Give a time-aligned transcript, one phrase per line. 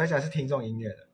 [0.00, 1.09] 我在家是听这种音乐的。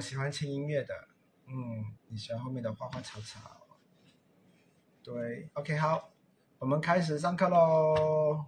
[0.00, 1.08] 喜欢听音乐的。
[1.46, 3.66] 嗯，你喜欢后面的花花草草。
[5.02, 6.10] 对，OK，好，
[6.58, 8.46] 我们开始上课喽。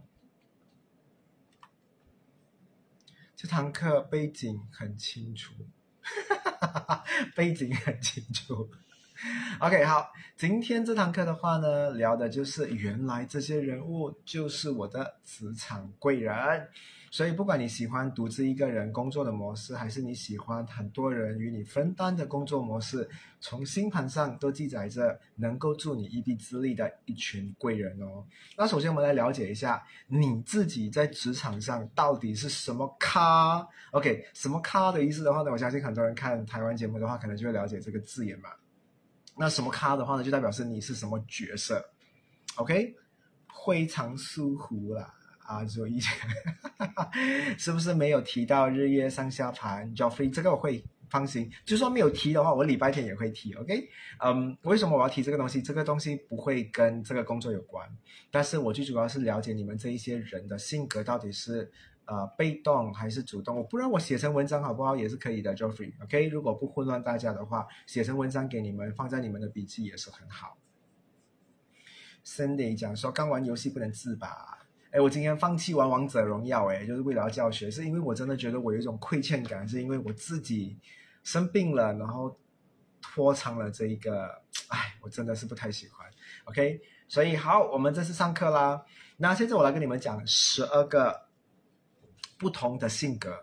[3.34, 5.52] 这堂课背景很清楚，
[6.00, 8.70] 哈哈哈背景很清楚。
[9.60, 16.34] OK，好，今天这堂课的话呢，聊的就是原来这些人物就是我的职场贵人。
[17.10, 23.06] 所以，不管你喜欢独自一个人工作的模式，还是你喜欢很多人与你分担的工作模式，
[23.38, 28.24] 从星盘上都记载着能够助你一臂之力的一群贵人哦。
[28.56, 35.50] 那首先，我们来了解一下你自己在职场上到底是什么咖？OK，什么咖的意思的话呢？
[35.52, 38.48] 我相信很多人看台湾节目的话，可能就会了解这个字眼嘛。
[39.42, 41.84] 那什么咖的话呢，就代表是你是什么角色
[42.54, 42.94] ？OK，
[43.66, 45.12] 非常舒服啦。
[45.44, 46.16] 啊，只有一千，
[47.58, 50.80] 是不是没有提到日月上下盘 j o f f y 这个我会
[51.10, 53.88] 放心，就算没有提的话，我礼拜天也会提，OK？
[54.24, 55.60] 嗯，为什么我要提这个东西？
[55.60, 57.84] 这个东西不会跟这个工作有关，
[58.30, 61.68] 但是我最主要是了解你们这一些人的性格到底是
[62.06, 63.56] 呃被动还是主动。
[63.56, 65.92] 我不然我写成文章好不好也是可以的，Joffrey。
[66.02, 70.56] OK，如果不混乱大家的话，写成文章给你们放在你们的笔记也是很好。
[72.24, 74.58] Cindy 讲说刚玩游戏不能自拔。
[74.92, 80.78] 哎，我今天放弃玩王者荣耀，哎，就是为了要教学，是因为我真的觉得我有一种亏欠感，是因为我自己
[81.24, 82.38] 生病了，然后
[83.00, 84.26] 拖长了这一个，
[84.68, 86.06] 哎，我真的是不太喜欢。
[86.44, 88.84] OK，所以好，我们这次上课啦。
[89.16, 91.22] 那现在我来跟你们讲十二个
[92.42, 93.38] 不同的性格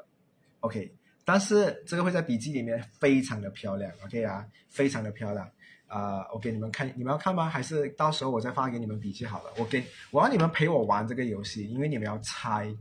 [0.60, 0.94] ，OK，
[1.24, 5.50] 但是这个会在笔记里面非常的漂亮，OK 啊，非常的漂亮。
[5.88, 7.50] 啊，我给你们看，你们要看吗？
[7.50, 9.52] 还是到时候我再发给你们笔记好了。
[9.58, 12.72] 我给我要你们陪我玩这个游戏，因为你们要猜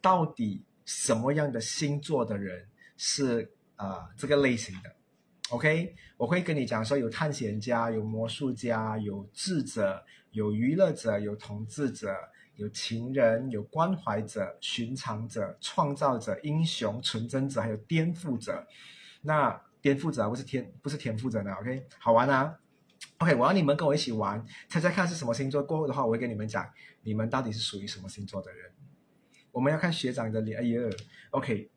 [0.00, 4.90] 到底什么样的星座的人是啊这个类型的。
[5.50, 10.02] OK，我会跟你讲说，有探险家，有魔术家，有智者，
[10.32, 12.16] 有娱乐者，有统治者，
[12.56, 18.66] 有情人，有关怀者，寻常者，创造者，英雄，纯真者，还有颠覆者。
[19.22, 19.60] 那。
[19.82, 21.52] 颠覆者不是天，不是天赋者呢。
[21.54, 22.56] OK，好玩啊。
[23.18, 25.60] OK，我要你们跟我一起玩，猜猜看是什么星座。
[25.60, 26.64] 过后的话，我会跟你们讲，
[27.02, 28.70] 你们到底是属于什么星座的人。
[29.50, 30.56] 我们要看学长的脸。
[30.60, 30.80] 哎呀
[31.30, 31.68] ，OK，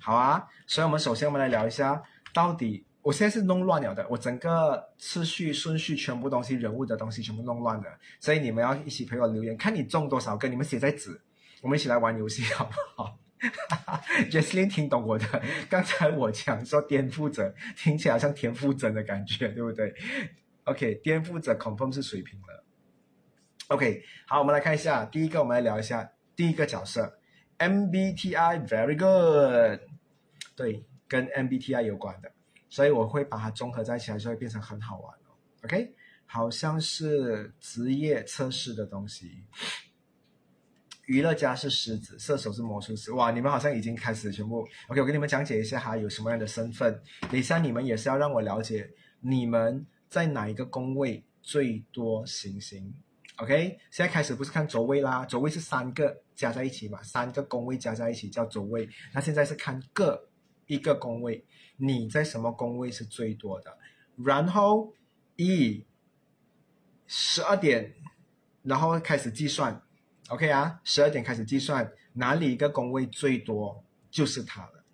[0.00, 0.44] 好啊。
[0.66, 2.02] 所以，我们首先我们来聊一下，
[2.32, 7.84] 到底我现在是弄乱了的，我整个次序顺序全部东西人物的东西全部弄乱了。
[8.18, 11.20] 所以你们要一起陪我留言，看你中多少个，你们写在纸，
[11.60, 13.18] 我们一起来玩游戏，好不好？
[13.68, 15.42] 哈哈，Jesslyn 听懂我的。
[15.68, 19.94] 刚才我讲说颠覆者，听起来像田馥甄的感觉，对不对
[20.64, 22.64] ？OK，颠覆者 confirm 是水平了。
[23.68, 27.18] OK，好，我们来看一下，第一个我们来聊一下第一个角色
[27.58, 29.80] ，MBTI，very good，
[30.56, 32.32] 对，跟 MBTI 有关的，
[32.74, 35.30] 所以我会把它综合在一起，就会变成很好玩哦。
[35.62, 35.94] OK，
[36.26, 39.44] 好像是职业测试的东西。
[41.06, 43.12] 娱乐家是狮子，射手是魔术师。
[43.12, 45.00] 哇，你们好像已经开始全部 OK。
[45.00, 47.00] 我给你们讲解一下哈，有什么样的身份。
[47.30, 52.92] 等一下你们也是要让我了解你们在哪一个宫位最多行星。
[53.36, 58.88] OK，现在开始不是看轴位啦，轴位是三个加在一起嘛，三个宫位加在一起叫轴位。
[59.12, 60.28] 那现在是看个
[60.66, 61.44] 一个宫位，
[61.76, 63.78] 你在什么宫位是最多的？
[64.16, 64.94] 然后
[65.36, 65.84] 一
[67.06, 67.94] 十二点，
[68.62, 69.82] 然后开始计算。
[70.28, 74.84] OK 啊，十二点开始计算，哪里一个宫位最多就是它了。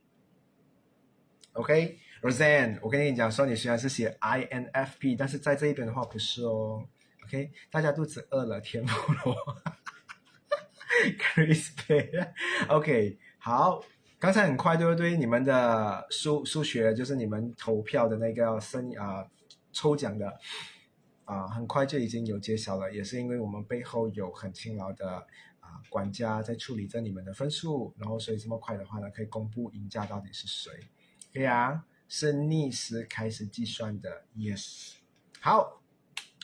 [1.53, 6.89] OK，Roseanne，我跟你讲说，你虽然是写 INFP，但是在这一边的话不是哦。
[7.25, 9.37] OK，大家肚子饿了，天妇罗
[11.19, 13.85] ，Crispy，OK，好，
[14.21, 15.17] 刚才很快就是对于？
[15.17, 19.27] 你们的数数学就是你们投票的那个生啊
[19.73, 20.39] 抽奖的。
[21.25, 25.09] 啊，很快就已经有揭晓了，也是因为我们背后有很勤劳的
[25.61, 30.73] 啊管家在处理着你们的分数，然后所以这么快的话呢，可以公布赢家到底是谁。
[31.33, 34.95] 对呀，是逆时开始计算的，Yes。
[35.39, 35.81] 好，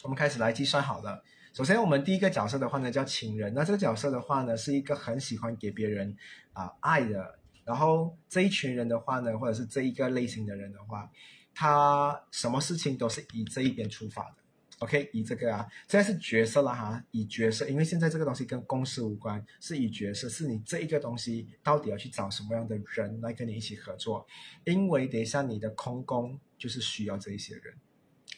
[0.05, 1.25] 我们开始来计算好了。
[1.53, 6.17] 首先，我们第一个角色的话呢叫情人，那这个角色的话呢是一个很喜欢给别人
[6.53, 11.11] 啊、爱的，然后这一群人的话呢，或者是这一个类型的人的话，
[11.53, 14.37] 他什么事情都是以这一边出发的。
[14.79, 24.27] OK，以这个啊，现在是角色了哈，以角色，因为现在这个东西跟公司无关，是以角色，是你这一个东西到底要去找什么样的人来跟你一起合作，
[24.65, 27.75] 因为等一下你的空工就是需要这一些人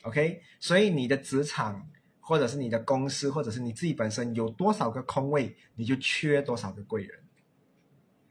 [0.02, 1.90] ，OK，所以你的职场
[2.20, 7.18] 或者是你的公司或者是你自己本身有多少个空位，你就缺多少个贵人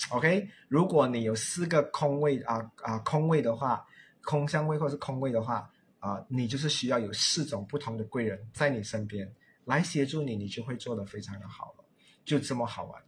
[0.10, 3.86] ，OK，如果你有四个空位啊啊空位的话，
[4.24, 5.72] 空相位或者是空位的话。
[6.00, 9.34] 啊，你就是需要有四种不同的贵人在你身边
[9.66, 11.84] 来协助你，你就会做得非常的好了，
[12.24, 13.02] 就这么好玩。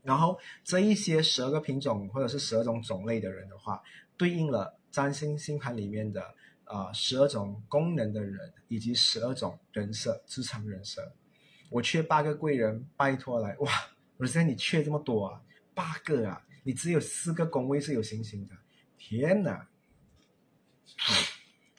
[0.00, 3.82] 然后这一些十二个品种或者是十二种种类的人的话，
[4.16, 6.22] 对应了占星星盘里面的
[6.62, 11.12] 啊十二种功能的人以及十二种人设，职场人设。
[11.70, 13.68] 我缺八个贵人，拜托来哇！
[14.16, 15.42] 我现在你缺这么多啊，
[15.74, 18.54] 八个啊，你只有四个宫位是有星星的，
[18.96, 19.66] 天哪！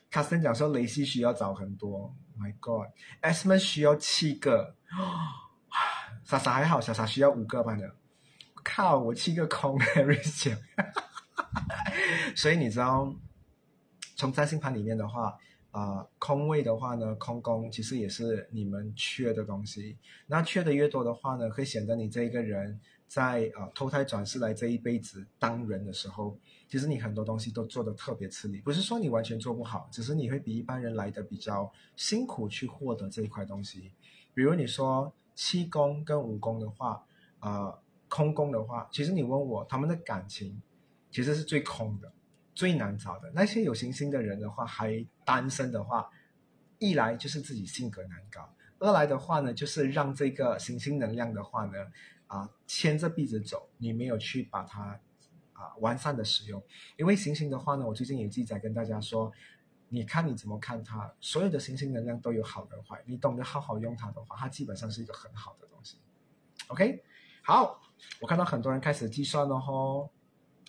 [0.09, 4.75] 卡森讲说雷西需要找很多，My God，S 们需要七个，
[6.23, 7.85] 莎莎还好，莎莎需要五个吧呢？
[8.63, 10.57] 靠，我七个空，瑞讲，
[12.35, 13.13] 所以你知道，
[14.15, 15.37] 从占星盘里面的话，
[15.71, 19.97] 啊，空位的话呢，空宫其实也是你们缺的东西。
[20.27, 26.37] 那缺的越多的话呢，会显得你这一个人在啊投胎转世来这一辈子当人的时候。
[26.67, 33.91] 其实你很多东西都做的特别吃力，不是说你完全做不好，只是你会比一般人来的比较辛苦去获得这一块东西。
[34.33, 37.05] 比如你说七宫跟五宫的话，
[37.39, 37.79] 呃，
[38.09, 40.59] 空宫的话，其实你问我他们的感情，
[41.11, 42.11] 其实是最空的，
[42.55, 43.31] 最难找的。
[43.35, 46.09] 那些有行星的人的话，还单身的话，
[46.79, 51.73] 一来就是自己性格难搞，二来的话呢，就是让这个行星能量的话呢，
[52.27, 54.99] 啊，牵着鼻子走，你没有去把它。
[55.57, 56.61] 啊，完善的使用，
[56.97, 59.31] 因为行星的话呢，我最近有记载跟大家说，
[59.87, 65.97] 你看你怎么看它，所有的行星能量都有好跟坏，你懂得好好用它的话，它基本上是一个很好的东西。
[66.67, 67.01] OK，
[67.41, 67.81] 好，
[68.19, 70.11] 我看到很多人开始计算了吼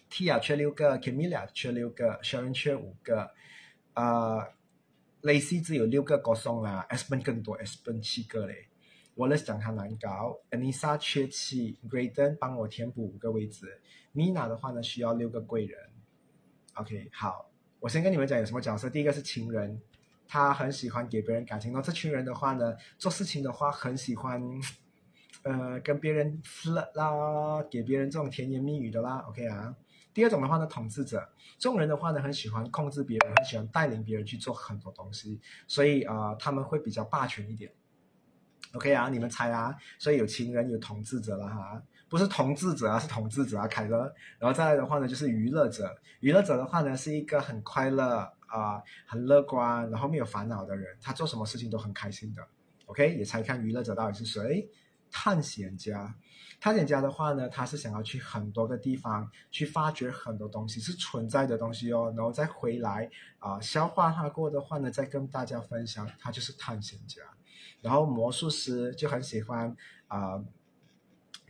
[0.09, 3.35] ，Tia 缺六个，Camilla 缺六个，Sharon 缺五个，
[3.95, 4.41] 呃
[5.23, 8.69] ，Lacy 只有六个高送啦，Spen 更多，Spen 七个嘞。
[9.17, 13.81] 我 a 讲他难搞，Anissa 缺气，Graden 帮我填补五个位置
[14.15, 15.79] ，Mina 的话呢需要六个贵人。
[16.75, 18.91] OK，好，我先跟你们讲有什么角色。
[18.91, 19.81] 第一个是情人，
[20.29, 21.73] 他很喜欢给别人感情。
[21.73, 24.43] 那这群人的话呢，做事情的话很喜欢，
[25.45, 29.25] 呃，跟别人 flirt 啦，给别人这种甜言蜜语的啦。
[29.31, 29.75] OK 啊。
[30.13, 37.73] 第二种的话呢，统治者，这种人的话呢，很喜欢控制别人，很喜欢带领别人去做很多东西，所以啊，他们会比较霸权一点。
[38.77, 44.13] OK 啊，你们猜啊，所以有情人有统治者了哈，不是统治者啊，是统治者啊，凯哥。
[44.39, 52.47] 然后再来的话呢，就是娱乐者，娱乐者的话呢，是一个很快乐啊，很乐观，然后没有烦恼的人，他做什么事情都很开心的。
[52.85, 54.69] OK，也猜看娱乐者到底是谁？
[55.11, 56.15] 探险家，
[56.61, 67.23] 探险家的话呢，他是想要去很多个地方去发掘很多东西，是存在的东西哦，然后再回来啊，消化它过的话呢，再跟大家分享，他就是探险家。
[67.83, 69.77] 然后魔术师就很喜欢
[70.09, 70.43] 啊，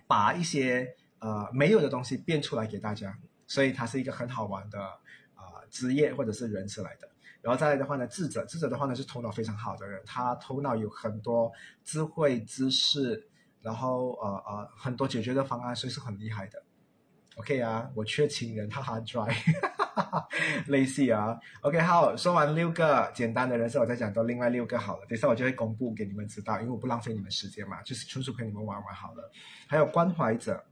[0.07, 4.81] 把一些呃没有的东西变出来给大家，所以他是一个很好玩的
[5.35, 7.09] 啊职业或者是人设来的。
[7.43, 11.53] 然后再来的话呢，智者，智者的话呢是头脑非常好的人，他头脑有很多
[11.85, 13.29] 智慧知识，
[13.63, 16.65] 然后呃呃很多解决的方案，所以是很厉害的。
[17.37, 19.33] OK 啊，我缺情人，哈哈，dry。
[20.69, 25.07] 类似啊，OK，好，说完六个简单的人设，我再讲多另外六个好了。
[25.07, 29.31] 等下我就会公布给你们知道，因为我不浪费你们时间嘛，就是纯属陪你们玩玩好了。
[29.67, 30.63] 还有关怀者，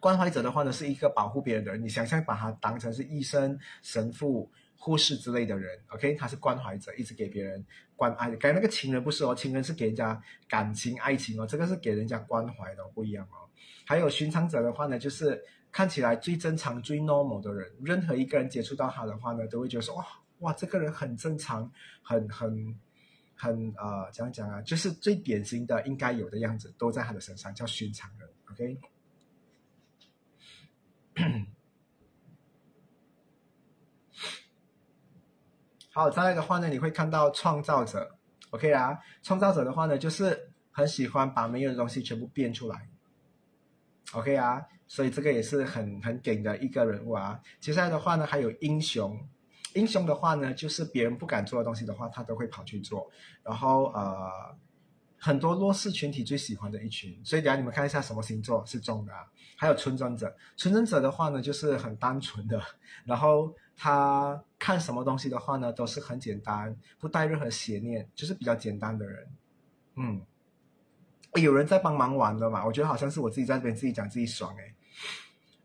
[0.00, 7.62] 关怀者的话呢，是一个保护别人的人，你想象把他当成是医生、神父、护士之类的人，OK，他是关怀者，一直给别人
[7.94, 8.30] 关爱。
[8.36, 13.44] 刚才那个情人不是哦，情人是给人家感情、爱情哦，这个是给人家关怀的，不一样哦。
[13.84, 15.38] 还有寻常者的话呢，就是。
[15.72, 20.06] 看起来最正常、最 normal 的人，任何一个人接触到他的话呢，都会觉得说哇
[20.40, 22.78] 哇，这个人很正常，很很
[23.34, 24.60] 很呃，怎样讲啊？
[24.60, 28.28] 就是最典型的应该有的样子，都在他的身上，叫寻常人。
[28.50, 28.78] OK，
[35.94, 38.18] 好，再来的话呢，你会看到创造者。
[38.50, 42.90] OK 啊，创造者的话呢，就是很喜欢把没有的东西全部变出来。
[44.12, 44.64] OK 啊。
[44.86, 47.40] 所以这个也是很很顶的一个人物啊。
[47.60, 49.18] 接下来的话呢，还有英雄。
[49.74, 53.10] 英雄的话呢，就是别人不敢做的东西的话，他都会跑去做。
[53.42, 54.30] 然后呃，
[55.18, 57.18] 很多弱势群体最喜欢的一群。
[57.24, 59.12] 所以等下你们看一下什么星座是中的，
[59.56, 60.36] 还有纯真者。
[60.58, 62.60] 纯真者的话呢，就是很单纯的，
[63.06, 69.26] 然后他看什么东西的话呢，都是很简单，不带任何邪念，就是比较简单的人。
[69.96, 70.20] 嗯，
[71.40, 72.64] 有人在帮忙玩的嘛？
[72.66, 74.74] 我觉得好像是我自己在这边自己讲自己爽哎。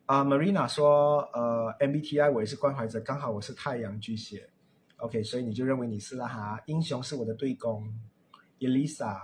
[0.05, 4.49] 啊，Marina 说，呃，MBTI 我也是关怀者，刚好我是太阳巨蟹
[4.97, 6.57] ，OK，所以你就认为你是了哈。
[6.67, 7.93] 英雄是我的对攻
[8.59, 9.19] ，Elisa，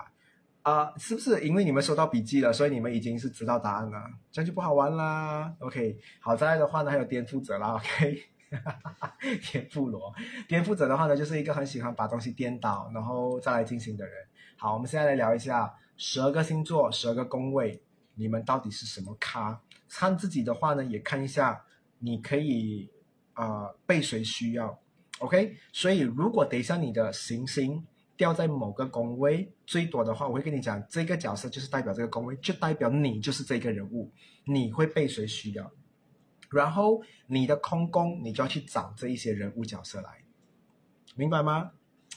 [0.60, 4.10] 啊，是不是因为你们收到笔记了，所以你们已经是知道答案了？
[4.30, 5.54] 这样就不好玩啦。
[5.60, 8.22] OK，好在的话呢，还有颠覆者啦，OK，
[9.50, 10.12] 颠覆罗，
[10.46, 14.14] 颠覆者的话呢，就是一个很喜欢把东西颠倒，然后再来进行的人。
[14.58, 17.80] 好，我们现在来聊一下十二个星座，十二个宫位，
[18.14, 19.60] 你们到底是什么咖？
[19.88, 21.64] 看自己的话呢，也看一下，
[21.98, 22.90] 你可以
[23.34, 24.78] 啊被谁需要
[25.20, 25.56] ，OK？
[25.72, 27.86] 所以如果等一下你的行星
[28.16, 34.10] 掉在某个宫位最多的话，我会跟你讲，这个角色就是代表这个宫位，就代表你就是这个人物，
[34.44, 35.70] 你会被谁需要？
[36.50, 40.24] 然后你的空宫，你就要去找这一些人物角色来，
[41.16, 41.70] 明白吗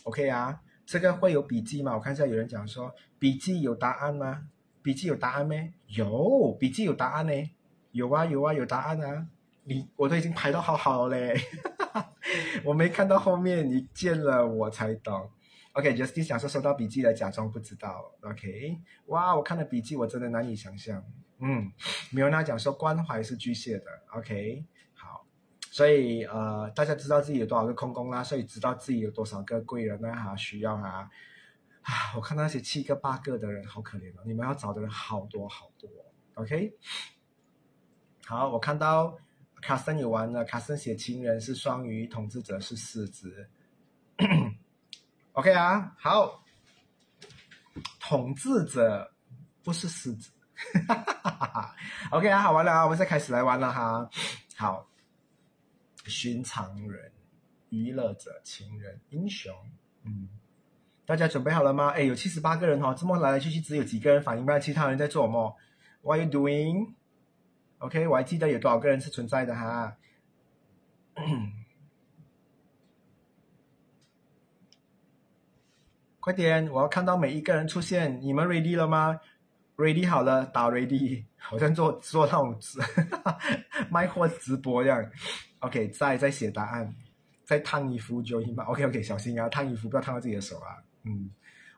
[0.03, 1.93] ？OK 啊，这个会有笔记吗？
[1.93, 4.47] 我看一下，有人讲说笔记有答案吗？
[4.81, 5.73] 笔记有答案没？
[5.87, 7.51] 有，笔记有答案呢。
[7.91, 9.27] 有啊有啊有答案啊！
[9.65, 11.35] 你我都已经排到好好嘞，
[12.63, 15.29] 我没看到后面，你见了我才懂。
[15.73, 18.13] OK，Justin 想说收到笔记了，假装不知道。
[18.21, 21.03] OK，哇，我看了笔记，我真的难以想象。
[21.39, 21.69] 嗯，
[22.11, 23.85] 米欧娜讲说关怀是巨蟹的。
[24.13, 24.63] OK，
[25.77, 30.11] 所以呃，大家知道自己有多少个空宫啦，所以知道自己有多少个贵人呢？
[30.11, 31.07] 哈，需要哈。
[31.83, 35.87] 啊，我看到那些七个八个的人好可怜哦，你们要找的人好多好多。
[36.33, 36.73] OK。
[38.25, 39.19] 好，我看到
[39.61, 40.43] 卡森有玩了。
[40.43, 43.47] 卡森写情人是双鱼，统治者是狮子。
[45.33, 46.43] OK 啊，好，
[47.99, 49.13] 统治者
[49.63, 50.31] 不是狮子。
[52.09, 54.09] OK 啊，好玩了啊，我们再开始来玩了哈。
[54.55, 54.89] 好，
[56.09, 57.11] 寻常人、
[57.69, 59.53] 娱乐者、情人、英雄。
[60.03, 60.29] 嗯，
[61.05, 61.89] 大家准备好了吗？
[61.89, 65.55] 哎，有七十八个人哈，这么来来去去只有几个人反应不然其他人在做什么
[66.01, 69.97] ？What are you doing？OK，我还记得有多少个人是存在的哈，
[76.19, 78.19] 快点，我要看到每一个人出现。
[78.21, 79.19] 你们 ready 了吗
[79.77, 82.59] ？ready 好了，打 ready，好像做做那种
[83.89, 85.09] 卖货直播一样。
[85.59, 86.93] OK，再再写答案，
[87.43, 88.63] 再烫衣服就行吧。
[88.65, 90.83] OK OK，小心啊，烫衣服不要烫到自己的手啊。
[91.03, 91.31] 嗯，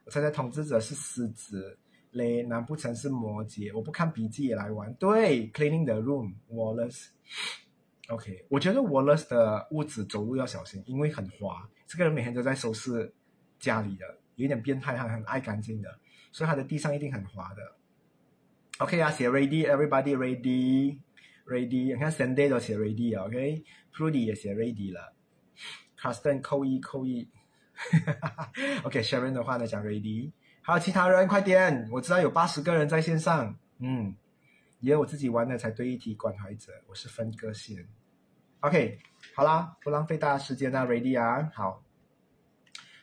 [0.03, 1.77] 我猜猜统治者是狮子。
[2.13, 3.71] 嘞，难不成是摩羯？
[3.71, 4.91] 我不看笔记也来玩。
[4.95, 8.47] 对，cleaning the room，Wallace，OK。
[8.49, 11.69] 我觉得 Wallace 的屋子走路要小心，因为很滑。
[11.85, 13.13] 这个人每天都在收拾
[13.59, 15.99] 家里的，有点变态，他很爱干净的，
[16.31, 17.75] 所以他的地上一定很滑的。
[18.79, 20.17] OK 啊，写 ready，everybody
[21.49, 21.93] Ready，。
[21.93, 25.13] 你看 Sunday 都写 ready 啊，OK，Prudy 也写 ready 了
[25.99, 27.27] ，Custon 扣一扣一。
[28.83, 30.31] OK，Sharon 的话呢讲 ready。
[30.61, 31.89] 还有，其他人快点！
[31.91, 34.15] 我知道有八十个人在线上，嗯，
[34.81, 37.87] 也有我自己玩的才对一题关怀者，我是分割线。
[38.59, 38.99] OK，
[39.35, 41.49] 好啦，不浪费大家时间啦，Ready 啊！
[41.55, 41.83] 好，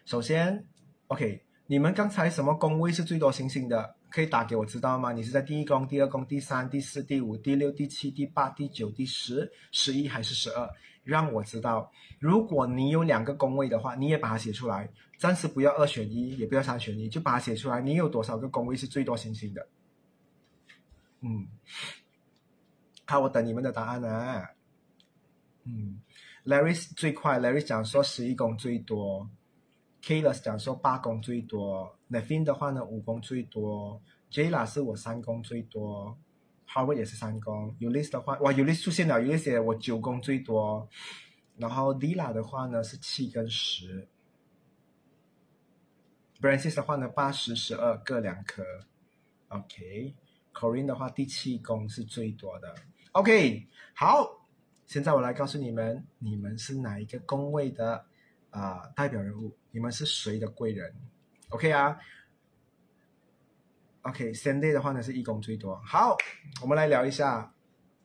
[0.05, 0.67] 首先
[1.09, 3.97] ，OK，你们刚才什么宫位是最多星星的？
[4.09, 5.13] 可以打给我知道吗？
[5.13, 10.71] 你是在第一宫、第二宫、第三、第四、第五、第六、第七、第八、第九、第十、十一还是十二？
[11.03, 11.91] 让我知道。
[12.19, 14.89] 如果你有两个宫位的话，你也把它写出来。
[15.19, 17.81] 暂时不要二选一，也不要三选一，就把它写出来。
[17.81, 19.67] 你有多少个宫位是最多星星的？
[21.21, 21.49] 嗯，
[23.07, 24.51] 好，我等你们的答案啊。
[25.65, 26.01] 嗯
[26.45, 29.29] ，Larry 最快，Larry 讲说十一宫最多
[30.03, 34.01] ，Kalas 讲说八宫最多，Nevin 的话呢五宫最多
[34.31, 36.17] ，Jayla 是我三宫最多
[36.69, 40.89] ，Howard 也是三宫，Ulis 的话，哇 Ulis 出现了 Ulis 我九宫最多。
[41.57, 44.07] 然后 Dila 的话呢是七跟十
[46.39, 48.63] ，Brancis 的话呢八十十二各两颗
[49.49, 52.75] ，OK，Corinne 的话第七宫是最多的
[53.13, 54.47] ，OK，好，
[54.85, 58.05] 现在我来告诉你们，你们是哪一个宫位的？
[58.59, 59.57] 啊代表人物？
[59.71, 60.95] 你们是谁的贵人
[61.51, 61.99] ？OK 啊
[64.03, 65.77] ，OK，Sunday 的话呢是义工最多。
[65.85, 66.17] 好，
[66.63, 67.55] 我们来聊一下，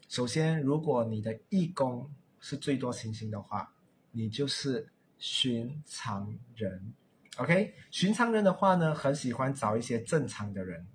[0.08, 2.12] 首先如果你的义工。
[2.43, 3.72] 是最多星星的话，
[4.10, 4.89] 你就是
[5.20, 6.91] 寻常人
[7.38, 7.75] ，OK？
[7.91, 10.88] 寻常人的话呢，很喜欢找一些正常的人，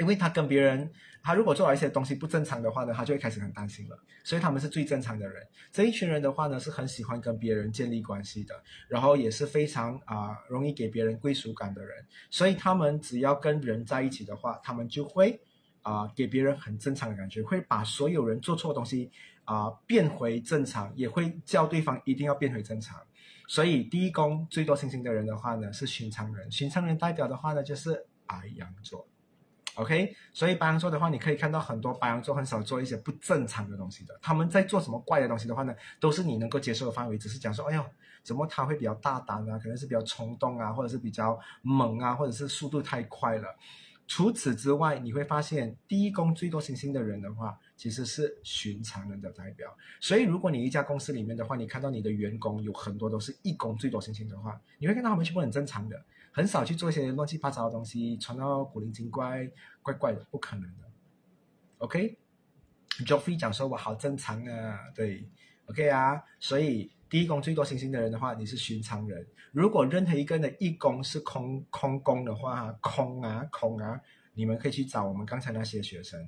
[0.00, 0.92] 因为他跟别人
[1.22, 3.98] 他如果做了一些东西不正常的话呢，他就会开始很担心了。
[4.24, 5.46] 所以他们是最正常的人。
[5.70, 8.54] 这一群人的话呢，是很喜欢跟别人建立关系的，
[8.88, 12.04] 然后也是非常啊容易给别人归属感的人。
[12.30, 15.40] 所以他们只要跟人在一起的话，他们就会
[15.82, 19.10] 啊给别人很正常的感觉，会把所有人做错东西
[19.44, 23.00] 啊变回正常，也会叫对方一定要变回正常。
[23.48, 26.50] 所以第一宫最多星星的人的话呢，是寻常人。
[26.50, 29.06] 寻常人代表的话呢，就是白羊座。
[29.76, 34.18] OK，所以白羊座的话，你可以看到很多白羊座很少做一些不正常的东西的。
[34.20, 37.84] 他们在做什么怪的东西的话呢，都是你能够接受的范围，只是讲说，哎呦，
[38.22, 39.58] 怎么他会比较大胆啊？
[39.58, 43.48] 可能是比较冲动啊，或者是比较猛啊，或者是速度太快了。
[44.06, 49.74] 除此之外，你会发现第一宫最多星星的人的话，其实是寻常人的代表。
[50.00, 56.04] 所以，如果你一家公司里面的话，你看到你的员工有很多都是一宫最多星星的话，你会看到他们全部很正常的。
[56.32, 59.46] 很少去做一些乱七八糟的东西，传到古灵精怪、
[59.82, 60.90] 怪怪的，不可能的。
[61.78, 65.28] OK，Joffrey 讲说：“我好正常啊。”对
[65.66, 66.22] ，OK 啊。
[66.40, 69.26] 所以第一宫最多星星的人的话，你是寻常人。
[69.52, 74.00] 如果任何一个人的一宫是空空宫的话，空啊空啊，
[74.32, 76.18] 你们可以去找我们刚才那些学生，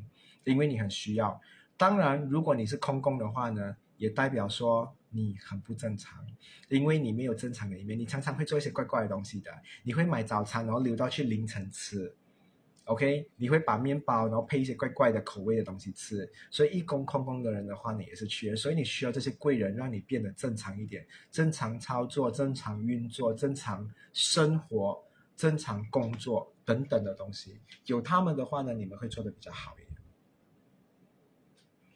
[0.44, 1.40] 因为你很需要。
[1.76, 4.94] 当然，如果你是空宫的话呢，也代表说。
[5.14, 6.26] 你很不正常，
[6.68, 9.50] 因为你没有正常的一面，你常常会做一些怪怪的东西的。
[9.84, 12.12] 你会买早餐，然后留到去凌晨吃
[12.86, 13.30] ，OK？
[13.36, 16.28] 你会把面包，然后配一些怪怪的口味的东西吃。
[16.50, 25.00] 所以一宫空空的人的话你，也是缺，所以你需要这些贵人，让你变得正常一点，正常操作、正常运作、正常生活、
[25.36, 27.60] 正常工作等等的东西。
[27.86, 29.96] 有他们的话呢，你们会做的比较好一点。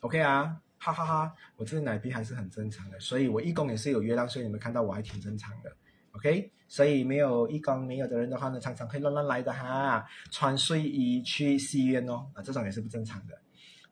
[0.01, 0.63] OK 啊？
[0.79, 5.77] 哈哈哈，我这个奶皮还是很正常的，所以我义工也是有月亮，所以你们看到我还挺正常的
[6.13, 6.51] ，OK？
[6.69, 13.37] 所以没有义工没有的人的话呢，常常会乱乱来的哈，穿睡衣去戏院哦，啊，这种也是不正常的，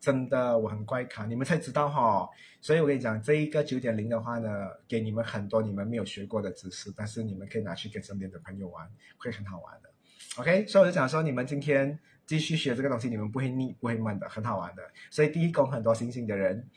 [0.00, 2.28] 真的我很怪咖，你们才知道哈。
[2.60, 4.48] 所以我跟你讲，这一个九点零的话呢，
[4.86, 9.90] 给你们很多你们没有学过的知识，但是你们可以拿去跟身边的朋友玩，会很好玩的
[10.36, 10.66] ，OK？
[10.66, 11.98] 所以我就讲说，你们今天。
[12.26, 14.82] 继续学这个东西，你们不会腻，不会闷的，很好玩的。
[15.10, 16.68] 所以第一宫很多星星的人，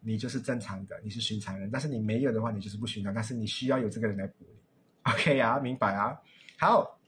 [0.00, 1.70] 你就是正常的，你是寻常人。
[1.70, 3.14] 但是你没有的话，你就是不寻常。
[3.14, 5.12] 但是你需要有这个人来补你。
[5.12, 6.20] OK 啊，明白啊？
[6.58, 6.98] 好，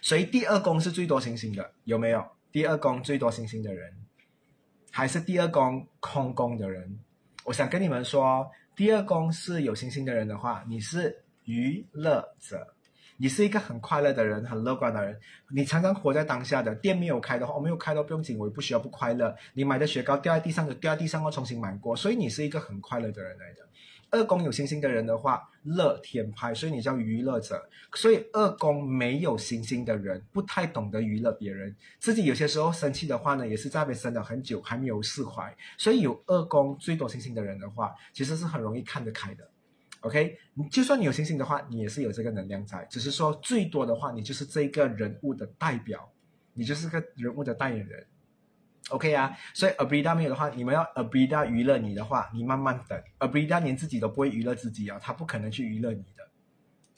[0.00, 2.24] 所以第二宫是最多星星的，有没有？
[2.52, 3.92] 第二宫最多星星的人，
[4.90, 6.98] 还是第二宫空宫的人？
[7.44, 12.74] 我想跟你们说，第二宫是有星星的人的话，你是娱乐者。
[13.22, 15.20] 你是一个很快乐的人，很乐观的人。
[15.54, 16.74] 你常常活在当下的。
[16.76, 19.36] 店没有开的话，我没有开都不用紧，我也不需要不快乐。
[19.52, 21.94] 你买的雪糕掉在地上就掉在地上，要重新买过。
[21.94, 23.68] 所以你是一个很快乐的人来的。
[24.10, 27.62] 二宫有星星的人的话，乐天派，所以你叫娱乐者。
[27.92, 31.76] 所以二宫没有星星的人，不太懂得娱乐别人。
[31.98, 35.54] 自己有些时候生气的话呢，也是在被生了很久，还没有释怀。
[35.76, 39.46] 所以有二宫最多星星的人的话，其实是很容易看得开的。
[40.00, 46.10] OK，你就算你有星星的话，你也是有这个能量在，只是说最多的话，你就是这个人物的代表，
[46.54, 48.06] 你就是个人物的代言人。
[48.88, 52.98] OK 啊，所以 Abida 没有的话，你们要 Abida 娱乐你的话，你慢慢等。
[53.18, 56.26] Abida 连自己都不会娱乐自己啊，他不可能去娱乐你的。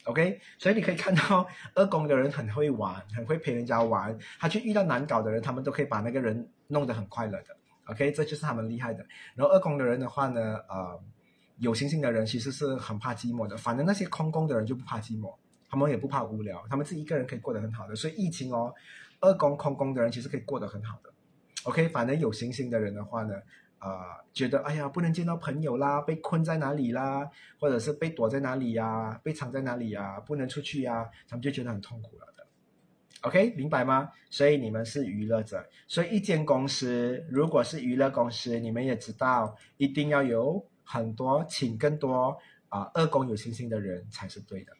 [0.05, 7.57] OK，所以你可以看到二宫的人很会玩，很会陪人家玩，他去遇到难搞的人，他们都可以把那个人弄得很快乐的。
[7.87, 9.05] OK，这就是他们厉害的。
[9.35, 11.03] 然后二宫的人的话呢，呃。
[11.57, 15.33] 有星星的人其实是很怕寂寞的，反正那些空宫的人就不怕寂寞，
[15.69, 17.95] 他们也不怕无聊，他们自己一个人可以过得很好的。
[17.95, 18.73] 所以疫情哦，
[19.21, 21.13] 二宫空宫的人其实可以过得很好的。
[21.63, 23.35] OK，反正有星星的人的话呢，
[23.77, 32.45] 啊，觉得哎呀不能见到朋友啦，被困在哪里啦，或者是被躲在哪里呀，被藏在哪里呀，不能出去呀，他们就觉得很痛苦了的。
[33.21, 34.09] OK，明白吗？
[34.29, 40.65] 所以你们是娱乐者，所以一间公司如果是娱乐公司，你们也知道一定要有。
[40.83, 42.37] 很多，请更多
[42.69, 42.89] 啊！
[42.93, 44.73] 二宫有星星的人才是对的。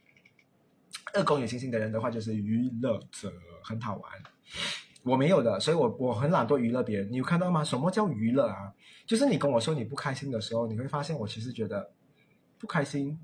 [1.14, 3.32] 二宫有星星的人的话，就是娱乐者，
[3.64, 4.12] 很好玩。
[5.04, 7.12] 我没有的，所以我我很懒惰娱乐别人。
[7.12, 7.64] 你有看到吗？
[7.64, 8.74] 什么叫娱乐啊？
[9.06, 11.92] 就是你跟我说你不开心的时候，你会发现我其实觉得
[12.58, 13.20] 不开心。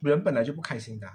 [0.00, 1.10] 人本来就不开心的，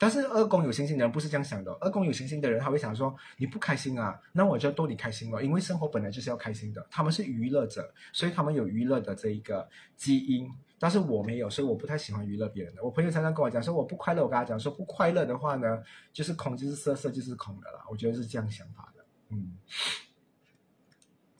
[0.00, 1.70] 但是二宫有星星的人不是这样想的。
[1.78, 6.86] 二宫有星星的人他会想说：你不开心啊，那我就逗你开心了，因为生活本来就是要开心的。
[6.90, 12.82] 他们是娱乐者，所以他们有娱乐的这一个基因，但是我没有，所以我不太喜欢娱乐别人的。
[12.82, 15.82] 我朋友常常跟我讲说我不快乐，我跟他讲说不快乐的话呢，
[16.14, 17.84] 就是空就是色，色就是空的啦。
[17.90, 19.04] 我觉得是这样想法的。
[19.28, 19.58] 嗯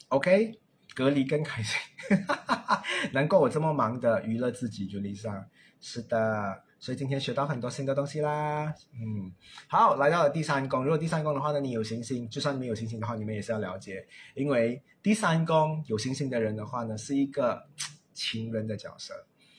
[0.09, 0.61] ，OK，
[0.95, 1.81] 隔离更开心，
[3.15, 5.47] 难怪我这么忙的娱乐自己，就离上
[5.81, 6.65] 是的。
[6.81, 8.75] 所以今天学到很多新的东西啦。
[8.95, 9.31] 嗯，
[9.69, 10.83] 好，来到了第三宫。
[10.83, 14.03] 如果第三宫的话呢，你有行星，就算没有行星的话，你们也是要了解，
[14.35, 17.63] 因为第三宫有行星的人的话呢，是一个
[18.15, 19.13] 情人的角色。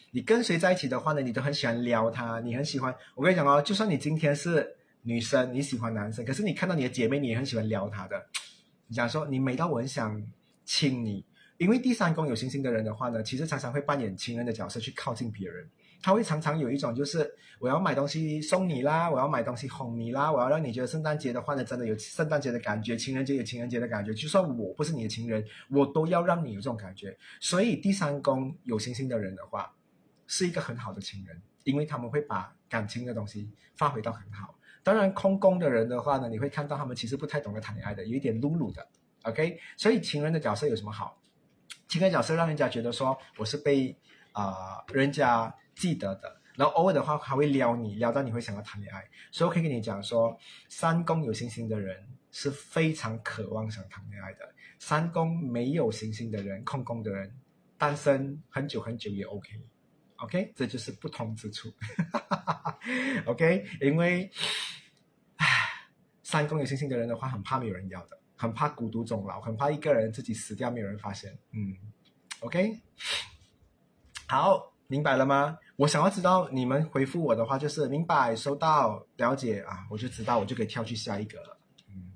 [0.09, 2.93] 你跟谁在一起的话呢，你都很喜欢撩他，你很喜欢。
[3.13, 8.19] 我跟你讲哦，就算你今天是女生，你喜欢男生，可是你看到你的姐妹，你也很喜欢撩她的。
[8.87, 10.21] 你讲说你美到我很想
[10.65, 11.23] 亲你，
[11.57, 15.69] 因为第三宫有星星的人的话呢，其实常常会扮演情人的角色去靠近别人。
[16.01, 24.11] 他会常常有一种就是我要买东西送你啦，我要买东西哄你啦，我要让你觉得圣诞节的话呢，真的有圣诞节的感觉，情人节有情人节的感觉。
[24.13, 27.15] 就算我不是你的情人，我都要让你有这种感觉。
[27.39, 29.71] 所以第三宫有星星的人的话，
[30.25, 34.55] 是一个很好的情人，因为他们会把感情的东西发挥到很好。
[34.81, 38.87] 当然空宫的人的话呢，你会看到他们其实不太懂得谈恋爱的，有一点露露的。
[39.21, 41.21] OK，所以情人的角色有什么好？
[41.87, 43.95] 情人角色让人家觉得说我是被
[44.31, 45.53] 啊人家。
[45.81, 49.03] 记得的，然后偶尔的话还会撩你，撩到你会想要谈恋爱。
[49.31, 50.37] 所以我可以跟你讲说，
[50.69, 54.53] 三宫有星星的人是非常渴望想谈恋爱的。
[54.77, 57.35] 三宫没有星星的人，空宫的人，
[57.79, 59.49] 单身很久很久也 OK。
[60.17, 61.73] OK，这就是不同之处。
[63.25, 64.29] OK，因为，
[66.21, 71.35] 三宫有星星的人的话，很怕没有人要的，很怕孤独终老，很怕一个人自己死掉没有人发现。
[71.53, 71.75] 嗯
[72.41, 72.79] ，OK，
[74.27, 75.57] 好，明白了吗？
[75.81, 81.57] 我想要知道你们回复我的话，就是明白、收到、了解啊，我就知道，我就可以跳去下一个了。
[81.89, 82.11] 嗯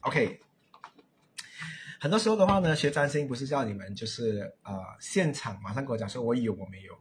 [0.00, 0.40] ，OK。
[2.00, 6.98] 很多时候的话呢，学占星不是叫你们就是呃现场马上跟我讲说我有我没有，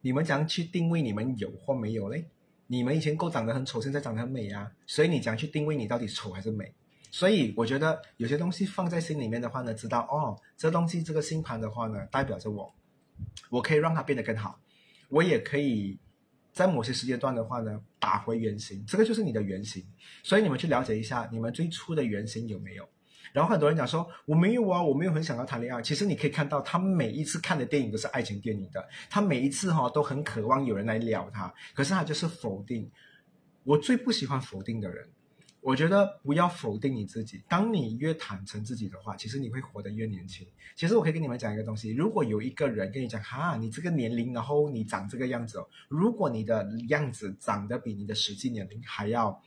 [0.00, 2.30] 你们怎样去定位你们有或没有嘞？
[2.66, 6.72] 你们以前够长得很丑，现在长得很美啊，所以你怎样去定位你到底丑还是美？
[7.10, 12.74] 所以我觉得有些东西放在心里面的话呢，知道哦，这东西这个星盘的话呢，代表着我，
[13.50, 14.58] 我可以让它变得更好，
[15.08, 15.98] 我也可以
[16.52, 19.86] 在某些时间段的话呢，打回原形，这个就是你的原型。
[20.22, 22.88] 所以你们去了解一下你们最初的原型有没有？
[23.34, 25.82] 然后很多人讲说我没有啊，我没有很想要谈恋爱。
[25.82, 32.88] 其实你可以看到，他每一次看的电影都是爱情电影的，他每一次哈都很渴望有人来撩他，可是他就是否定。
[33.64, 35.08] 我最不喜欢否定的人，
[35.60, 37.42] 我觉得不要否定你自己。
[37.48, 40.46] 当你越坦诚自己的话，其实你会活得越年轻。
[40.76, 49.42] 其实我可以跟你们讲一个东西，如果有一个人跟你讲哈，你这个年龄，然后你长这个样子，如果你的样子长得比你的实际年龄还要。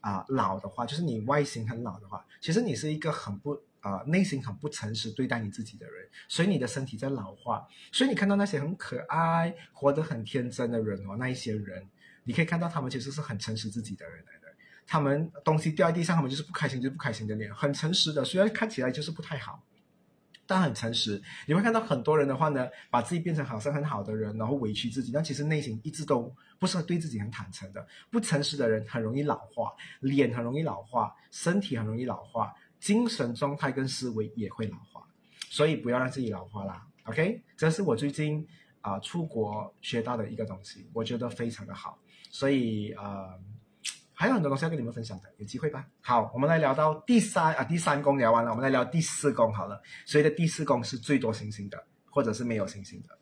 [0.00, 7.66] 啊，老的话就是你外形很老的话，其实你是一个很不啊，内心很不诚实对待你自己的人，所以你的身体在老化。
[7.92, 11.88] 所以你看到那些很可爱、活得很天真的人哦，那一些人，
[12.24, 14.48] 你可以看到他们其实是很诚实自己的人来的。
[14.86, 19.62] 他们东西掉在地上，他们就是不开心，就是不开心的脸，很诚实的，虽然看起来就是不太好。
[20.48, 27.86] 但很诚实，你会看到很多人的话呢，把自己变成好像很好的人，然后委屈自己，但其实内心一直都不是对自己很坦诚的。
[28.10, 35.06] 不诚实的人很容易老化，脸很容易老化，身体很容易老化，精神状态跟思维也会老化，
[35.50, 36.86] 所以不要让自己老化啦。
[37.04, 38.48] OK，这是我最近
[38.80, 41.98] 啊出国学到的一个东西，我觉得非常的好，
[42.30, 43.38] 所以呃。
[44.18, 45.88] 还有很多东西要跟你们分享的，有机会吧。
[46.00, 49.80] 好，我们来聊到第三啊，第三宫聊完了，我们来聊第四宫好了。
[50.04, 53.16] 所以的第四宫是最多星星的，或者是没有星星的。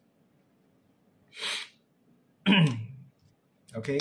[3.76, 3.98] OK，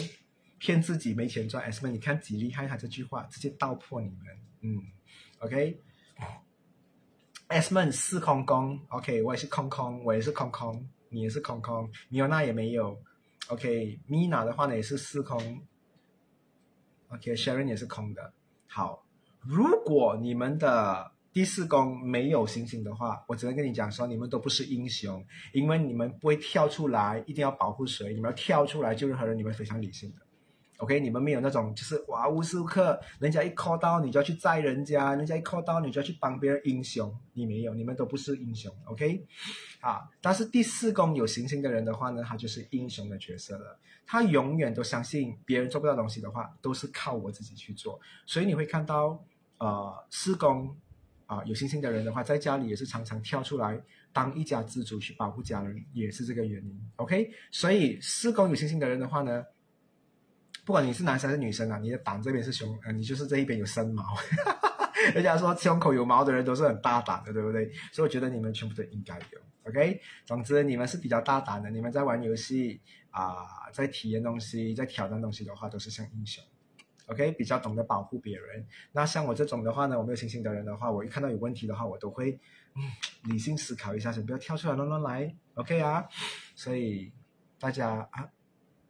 [0.58, 2.66] 骗自己没钱赚，S 们你看几厉害？
[2.66, 4.20] 他这句话直接道破你们。
[4.62, 4.82] 嗯
[5.40, 5.74] ，OK，S
[7.74, 12.98] 们四空宫，OK，我也是空空，我也是空空，你也是空空，米欧娜也没有。
[13.50, 15.68] OK，Mina 的话呢也是四空。
[17.10, 18.34] OK，Sharon 也是空的。
[18.68, 19.06] 好，
[19.42, 28.14] 如果你们的第四宫没有星星的话，我只能跟你讲说，你们都不是英雄，因为你们不会跳出来，一定要保护谁？
[28.14, 30.25] 你们要跳出来救任何人，你们非常理性的。
[30.78, 38.70] OK，你们没有那种就是哇无时无刻人家一 call 到你就要去载人家，人家一 call 到你就要去帮别人，英雄你没有，你们都不是英雄。
[38.86, 39.26] OK，
[39.80, 43.80] 啊，但是第四宫有行星的人的话呢，他就是英雄的角色了。
[44.06, 48.00] 他永远都相信别人做不到东西的话，都是靠我自己去做。
[48.26, 49.24] 所以你会看到，
[49.58, 50.76] 呃，四宫
[51.26, 56.92] 啊有星星的人的话，在家里也是常常跳出来当一家之主去保护家人，也是这个原因。
[56.98, 59.46] OK，所以四宫有星星的人的话呢。
[60.66, 64.04] 不管你是男生还是女生啊，你的胆这边是胸，呃，你就是这一边有生毛。
[65.14, 67.72] 人家说胸口有毛的人都是很大胆的，对不对？
[67.92, 69.40] 所以我觉得你们全部都应该有。
[69.70, 76.44] OK，总之你们是比较大胆的，你们在玩游戏啊，在体验东西，在挑战东西的话，都是像英雄。
[77.08, 78.66] OK，比较懂得保护别人。
[78.92, 82.40] 那像我这种的话呢，我没有星星的人的话，我一看到有问题的话，我都会
[82.74, 82.82] 嗯
[83.26, 86.08] 理性思考一下，先不要跳出来乱乱来，OK 啊。
[86.56, 87.12] 所以
[87.60, 88.28] 大家啊，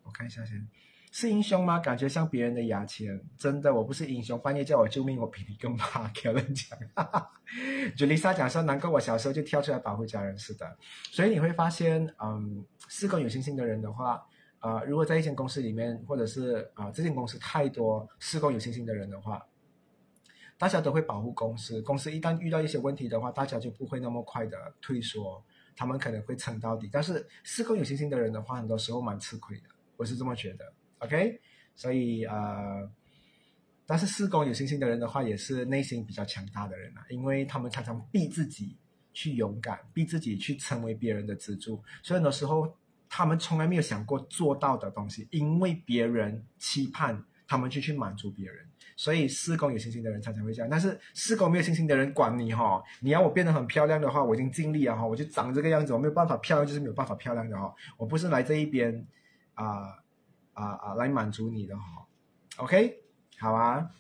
[0.04, 0.66] 我看一下先，
[1.18, 1.80] 是英雄吗？
[1.80, 6.12] 感觉像别人的牙签，真的，我不是英雄，半夜叫我救命，我比你更怕。
[6.26, 6.78] 有人讲，
[7.96, 10.78] 就丽莎讲说，难怪我小时候就跳出来保护家人似的。
[11.12, 14.28] 所以你会发现，嗯，四个有信心的人的话。
[14.60, 19.42] 啊，如果在一间公司里面，或者是啊，这间公司太多施工有信心的人的话，
[20.58, 21.82] 大家都会保护公司。
[21.84, 25.42] 公司一旦遇到一些问题的话，大家就不会那么快的退缩，
[25.78, 26.90] 他们可能会撑到底。
[26.92, 30.74] 但是施工有信心的人的话，很多时候蛮吃亏的，我是这么觉得。
[31.06, 31.40] OK，
[31.76, 32.90] 所以呃，
[33.86, 38.76] 但是四宫有信心的人的话，也是内心比较强大的人啊，因为他们常常逼自己
[39.14, 42.76] 去勇敢，逼自己去成为别人的支柱，所以很多时候。
[43.08, 50.70] 他们从来没有想过做到的东西，因为别人期盼他们就去满足别人，所以四宫有信心的人常常会这样。
[50.70, 59.08] 但是四宫没有信心的人，管你哈，你要我变得很漂亮的话，我已经尽力了哈，我就长这个样子，我没有办法漂亮，就是没有办法漂亮的哈，我不是来这一边
[59.54, 59.96] 啊
[60.56, 62.08] 啊啊来满足你的哈。
[62.58, 63.04] OK，
[63.38, 63.92] 好啊，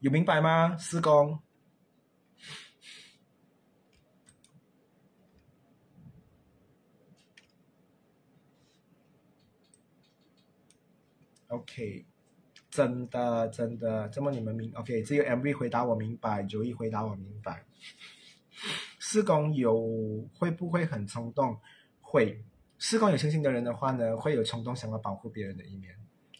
[0.00, 0.76] 有明白吗？
[0.76, 1.40] 四宫。
[11.48, 12.04] OK，
[12.68, 15.04] 真的真的，这么你们明 OK？
[15.04, 17.64] 只有 MV 回答我明白，九一回答我明白。
[18.98, 21.60] 四宫有会不会很冲动？
[22.00, 22.44] 会，
[22.94, 25.92] 四宫有信心的人的话呢，会有冲动想要保护别人的一面，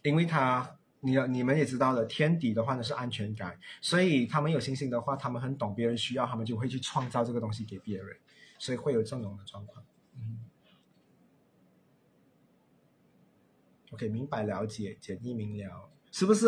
[0.05, 8.17] 因为他，你你们也知道了，天敌的话呢是安全感，所以他们有信心的话，他们很懂别人需要，他们就会去创造这个东西给别人，
[8.57, 9.85] 所以会有这种的状况。
[13.91, 16.47] OK，明白了解，简易明了，是不是？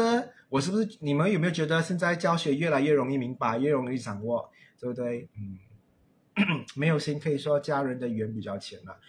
[0.48, 0.98] 我是不是？
[1.00, 5.28] 你们有没有觉得现在教学越来越容易明白，越容易掌握，对不对？
[5.36, 5.58] 嗯，
[6.76, 9.00] 没有心可以说家人的缘比较浅了，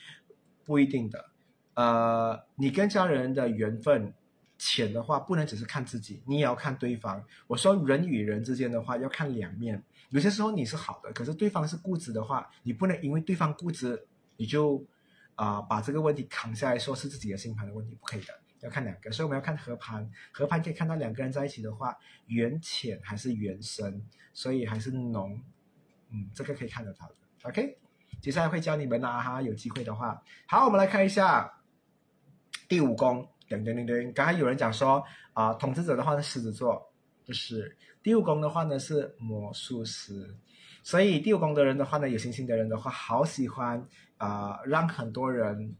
[0.67, 1.25] 不一定的。
[1.73, 4.13] 呃，你跟家人的缘分
[4.59, 7.23] 浅的话，不能只是看自己，你也要看对方。
[7.47, 9.81] 我说人与人之间的话，要看两面。
[10.09, 14.85] 有些时候你是好的，可是对方是固执的话，你不能因为对方固执，你就。
[15.37, 24.03] 啊，把这个问题扛下来说是自己的星盘的问题，不可以的，要看两个，所以我们要看合盘，合盘可以看到两个人在一起的话，缘浅还是缘深，
[24.33, 25.39] 所以还是浓，
[26.09, 27.15] 嗯，这个可以看得到的。
[27.43, 27.77] OK，
[28.21, 31.61] 接下来会教你们啦哈，有机会的话，好，我们来看一下
[32.67, 35.03] 第五宫，噔噔噔噔，刚才有人讲说
[35.33, 36.91] 啊，统治者的话是狮子座，
[37.25, 40.37] 不是，第五宫的话呢是魔术师，
[40.83, 43.87] 所以第五宫的人的话呢，有星星的人的话，好喜欢。
[44.17, 45.75] 啊，让很多人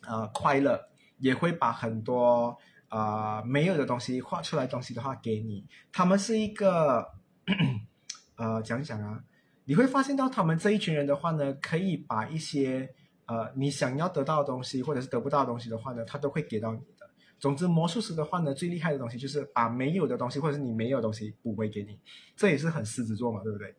[0.00, 2.56] 啊快乐，也会把很多
[2.88, 5.66] 啊没有的东西画出来东西的话给你。
[5.92, 7.12] 他们是一个
[8.36, 9.22] 呃讲讲啊，
[9.66, 12.88] 你会发现到他们这一群人的话呢，可以把一些
[13.26, 17.10] 呃你想要得到的东西，或者是得不到的东西的话呢，他都会给到你的。
[17.38, 21.98] 总之，魔术师的话呢，最厉害的东西就是把没有的东西，或者是你没有东西补回给你。
[22.34, 23.74] 这也是很狮子座嘛，对不对？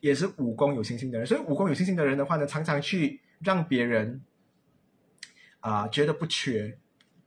[0.00, 4.22] 也是武功有信心的人，所以武功有信心的人的话呢，常常去让别人
[5.60, 6.78] 啊觉得不缺，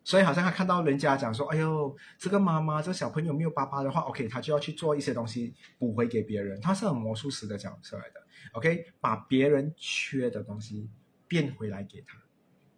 [0.06, 10.88] 所以好像他看到人家讲说，哎呦，这个妈妈这个小朋友没有爸爸的话，OK，他就要去做一些东西补回给别人，他是很魔术师的角色来的，OK，把别人缺的东西
[11.28, 12.22] 变回来给他，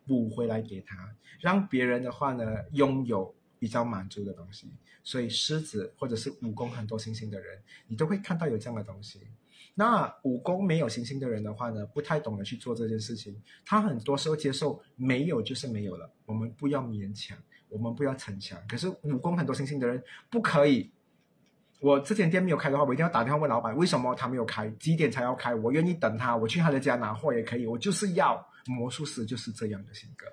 [0.08, 4.72] 补回来给他，让别人的话呢拥有比较满足的东西，
[5.04, 9.28] 所以狮子或者是武功很多星星的人，你都会看到有这样的东西。
[9.80, 13.40] 那武功没有星星的人的话呢，不太懂得去做这件事情。
[13.63, 17.38] 他很多时候接受没有就是没有了，我们不要勉强，
[17.70, 18.60] 我们不要逞强。
[18.68, 20.90] 可是武功很多星星的人不可以。
[21.80, 25.54] 我这间店没有开的话，我一定要打电话问老板为什么他没有开，几点才要开？
[25.54, 27.68] 我愿意等他，我去他的家拿货也可以。
[27.68, 30.26] 我就是要魔术师就是这样的性格。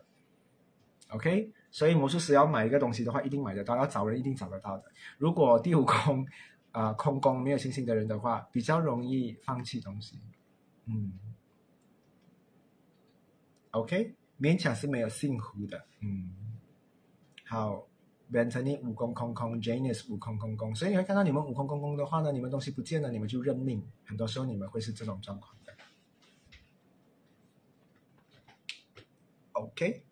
[1.09, 4.85] OK，所以魔术师要买一个东西的话，一定买得到，要找人一定找得到的。
[5.19, 6.27] 如果第五宫。
[6.75, 10.19] 啊，空宫没有信心的人的话，比较容易放弃东西。
[10.87, 11.13] 嗯
[13.71, 15.87] ，OK，勉强是没有幸福的。
[16.01, 16.35] 嗯，
[17.47, 17.87] 好，
[18.29, 23.81] 变成你五宫空空，Janus 五空空空，所以你会看到你们五空空空的话呢，你们东西不见了，你们就认命。
[24.05, 25.73] 很多时候你们会是这种状况的。
[29.53, 30.03] OK，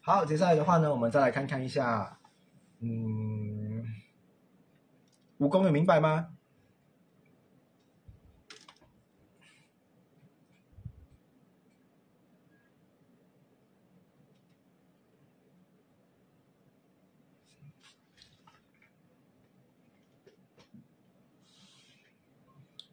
[0.00, 2.18] 好，接下来的话呢，我们再来看看一下，
[2.80, 3.61] 嗯。
[5.42, 6.28] 武功能明白吗？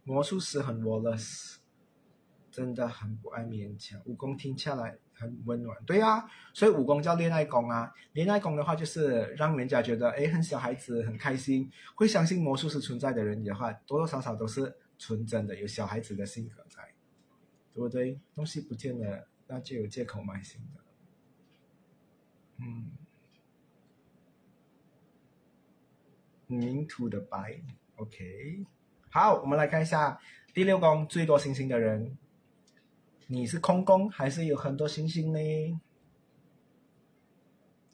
[0.04, 1.59] 魔术师很多的事
[2.52, 4.02] 真的很不爱勉强。
[4.06, 7.94] 武功听下来很温暖，对啊，所以武功叫恋爱功啊。
[8.14, 16.82] 恋爱功的话，就是让人家觉得哎，很小孩子很开心，会相信魔术师存在的人的话，多多少少都是纯真的，有小孩子的性格在，
[17.74, 18.20] 对不对？
[18.34, 20.82] 东西不见了，那就有借口买新的。
[22.62, 22.92] 嗯，
[26.48, 27.62] 泥土的白
[27.96, 28.66] ，OK。
[29.12, 30.20] 好，我们来看一下
[30.54, 32.18] 第六宫最多星星的人，
[33.32, 35.40] 你是空宫还是有很多星星呢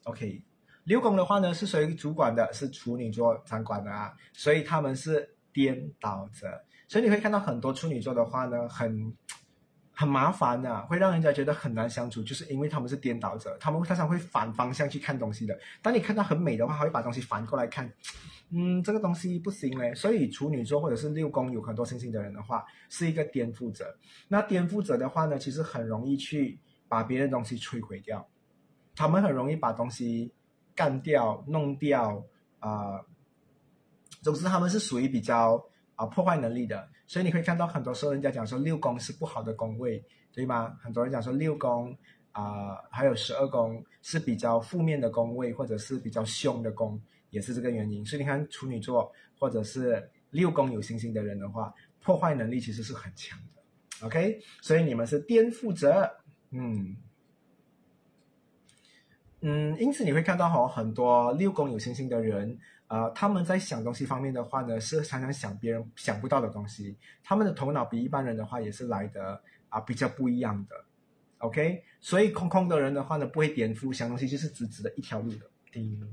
[0.04, 0.42] ？OK，
[0.84, 9.14] 六宫的话呢是属于主管的，是处女座掌管的啊，所以他们是颠倒者，所以你会看到很多处女座的话呢，很
[9.98, 15.58] 很麻烦的，会让人家觉得很难相处，就是因为他们是颠倒者，他们常常会反方向去看东西的。
[15.80, 17.90] 当你看到很美的话，他会把东西反过来看。
[18.50, 23.96] 嗯，这个东西不行嘞，所以处女座或者是六宫有很多星星的人的话，是一个颠覆者。
[24.28, 28.28] 那颠覆者的话呢，其实很容易去把别的东西摧毁掉，
[28.94, 30.30] 他们很容易把东西
[30.74, 32.22] 干掉、弄掉
[32.60, 33.00] 啊。
[34.20, 35.64] 总之，他们是属于比较
[35.96, 36.88] 啊破坏能力的。
[37.06, 40.78] 所以你可以看到，很多时候人家讲说六宫是不好的宫位，对吗？
[40.80, 41.96] 很多人讲说六宫
[42.32, 47.00] 啊，还有十二宫是比较负面的宫位，或者是比较凶的宫。
[47.30, 54.06] 也是这个原因，所以你看处女座或者是六宫有星星的人的话，破坏能力其实是很强的。
[54.06, 56.08] OK，所以你们是颠覆者，
[56.52, 56.96] 嗯
[59.48, 70.74] 嗯，因此你会看到哈，很多六宫有星星的人，呃，他们在想东西方面的话呢，是常常想别人想不到的东西，他们的头脑比一般人的话也是来的啊比较不一样的。
[71.38, 75.48] OK，所以空空的人的话呢，不会颠覆，想东西就是直直的一条路的。
[75.70, 76.04] 叮。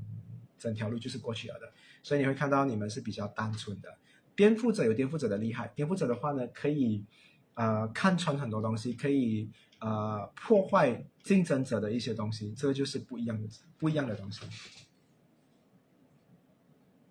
[0.56, 3.98] 整条路就是过去了的，所以你会看到你们是比较单纯的。
[4.34, 7.04] 颠覆者有颠覆者的厉害，颠覆者的话呢，可以
[7.52, 9.50] 呃看穿很多东西，可以
[9.84, 13.46] 呃破坏竞争者的一些东西，这个就是不一样的
[13.78, 14.40] 不一样的东西。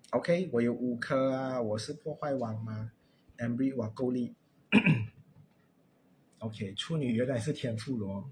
[0.09, 2.91] OK，我有五颗啊，我是破坏王吗
[3.37, 4.35] ？MB 哇够力。
[6.39, 8.27] OK，处女原来是天赋罗，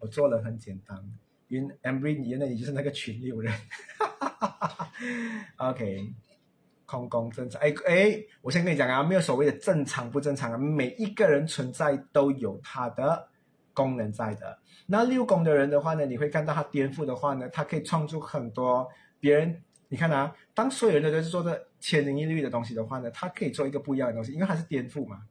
[0.00, 1.00] 我做人很简单。
[1.48, 3.52] 因 MB 原来你就是那个群里有人。
[5.56, 6.14] OK，
[6.86, 7.60] 空宫正常。
[7.60, 13.28] 哎哎，我先跟你讲啊，没有所谓的正常不正常啊，每一个人存在都有他的
[13.72, 14.58] 功能在的。
[14.86, 18.88] 那六宫的人的话呢，你会看到他颠覆的话呢，他可以创作很多
[19.20, 19.62] 别人。
[19.88, 25.22] 你看啊，当所有人都是做的千年一律的东西的话呢，他可以做一个不一样的东西，因为他是颠覆嘛。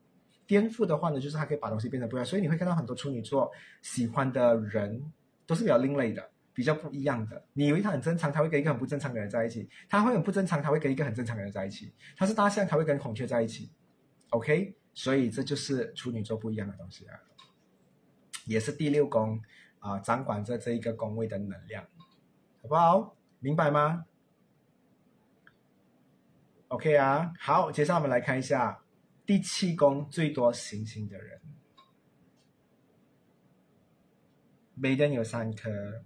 [0.45, 2.25] 颠覆的话呢，就是他可以把东西变得不一样。
[2.25, 3.51] 所以你会看到很多处女座
[3.81, 5.11] 喜欢的人
[5.45, 6.29] 都是比较另类的。
[6.53, 11.93] 比较不一样的，你以为他很正常，他会跟一个很不正常的人在一起；他会很不正常，他会跟一个很正常的人在一起。
[12.17, 13.71] 他是大象，他会跟孔雀在一起。
[14.31, 17.17] OK，所以这就是处女座不一样的东西啊，
[18.45, 19.41] 也是第六宫
[19.79, 21.83] 啊，掌管着这一个宫位的能量，
[22.61, 23.15] 好不好？
[23.39, 24.05] 明白吗
[26.67, 28.83] ？OK 啊，好，接下来我们来看一下
[29.25, 31.41] 第七宫最多行星的人，
[34.75, 36.03] 每人有三颗。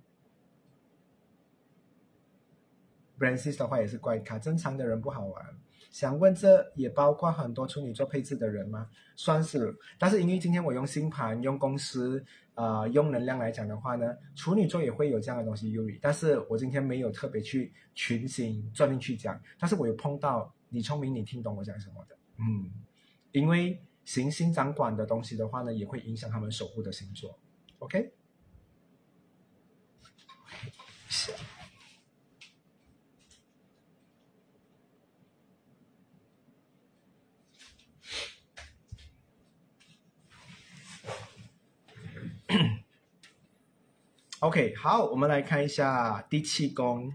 [3.18, 5.58] Brancis 的话也是怪咖，正常的人不好玩。
[5.92, 8.90] 想问，这也包括很多处女座配置的人吗？
[9.16, 12.24] 算是，但是因为今天我用星盘、用公司、
[12.54, 15.98] 啊用能量来讲的话呢，处女座也会有这样的东西优于。
[16.02, 22.18] 但是我今天没有特别去群星专门去讲，但是我有碰到你聪明，你听懂我讲什么的。
[22.38, 22.72] 嗯，
[23.32, 27.38] 因为行星掌管的东西的话呢，也会影响他们守护的星座。
[27.80, 28.12] OK。
[44.46, 47.12] OK，好，我们来看一下第七宫，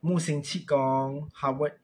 [0.00, 1.76] 木星七宫，Howard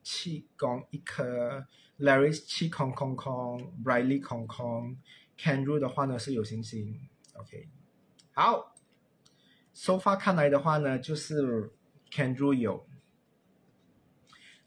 [0.00, 1.66] 七宫一颗
[1.98, 4.96] ，Larry 七空空空，Briley 空空
[5.36, 7.00] ，Kenru 的话呢是有星星
[7.34, 7.68] ，OK，
[8.32, 8.76] 好
[9.72, 11.72] ，So far 看来的话呢，就是
[12.12, 12.86] Kenru 有，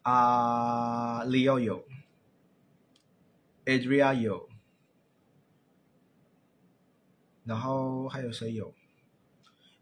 [0.02, 1.88] 啊，Leo 有
[3.64, 4.50] ，Adria 有，
[7.46, 8.74] 然后还有谁有？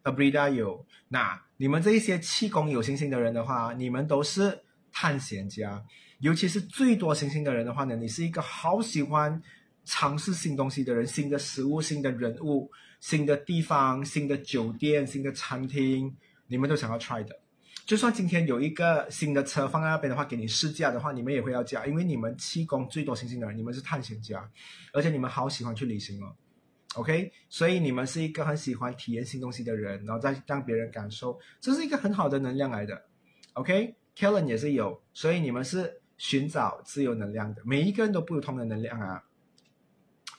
[0.04, 5.84] ？Abrida 有，那你们这一些气功有星星的人的话，你们都是探险家，
[6.20, 9.41] 尤其是最多星星的人的话呢，你是一个好喜欢
[9.86, 16.16] 尝试新东西的人，新的食物、新的人物、新的地方、新的酒店、新的餐厅，
[16.47, 17.39] 你们都想要 try 的。
[17.86, 24.49] 就算今天有一个新的车放在那边的话，给你试驾的话，你们也会要驾，因为你们气功最多星星的人，你们是探险家，
[24.93, 26.34] 而且你们好喜欢去旅行哦。
[26.95, 33.01] OK，所以你们是一个很喜欢体验新东西的人，然后再让别人感受，这是一个很好的能量来的。
[33.53, 39.23] OK，Kellen 也是有，所以你们是寻找自由能量的，每一个人都不同的能量啊。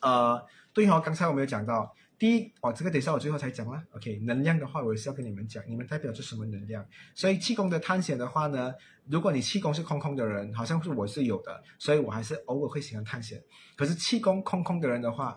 [0.03, 1.95] 呃，对哦，刚才我没有讲到。
[2.19, 3.83] 第一，哦，这个等一下我最后才讲啦。
[3.97, 6.87] OK，能量的话，我也是要跟你们讲，你们代表着什么能量？
[7.17, 8.73] 所以气功的探险的话呢，
[9.09, 13.43] 如果你气功是空空的人，好像是我是有的，所以我还是偶尔会喜欢探险。
[13.75, 15.37] 可是气功空空的人的话，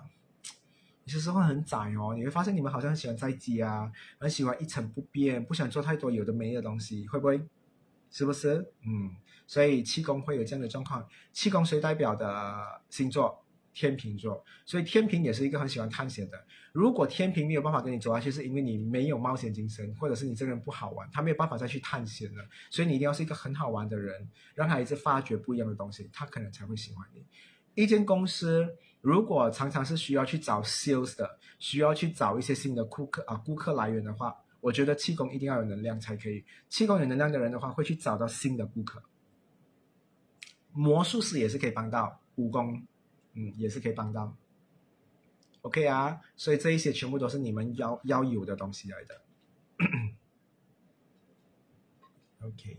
[1.06, 2.14] 其实会很窄哦。
[2.16, 7.42] 你会发现你们好像很喜欢在家，很喜欢一成不变，不想做太多有的没的东西，会不会？
[8.12, 8.72] 是不是？
[8.86, 11.08] 嗯，所以气功会有这样的状况。
[11.32, 13.42] 气功谁代表的星座？
[13.78, 16.46] 天秤座，所以天平也是一个很喜欢探险的。
[16.72, 22.46] 如果天平没有办法跟你走下去，是因为你没有冒险精神，或者是你这个人不好玩，他没有办法再去探险了。
[22.70, 27.26] 所以你一定要是一个很好玩的人，让他一直发掘不一样的东西，他可能才会喜欢你。
[27.74, 36.44] 一间公司如果常常是需要去找 sales 的，需要去找一些新的顾客啊顾客来源的话，我觉得气功一定要有能量才可以。
[36.70, 39.04] 气功有能量的人的话，会去找到新的顾客。
[40.72, 42.84] 魔术师也是可以帮到武功。
[43.38, 44.34] 嗯，也是可以帮到
[45.62, 49.22] ，OK 啊，所以这一些全部都是你们要要有的东西来的。
[52.48, 52.78] OK，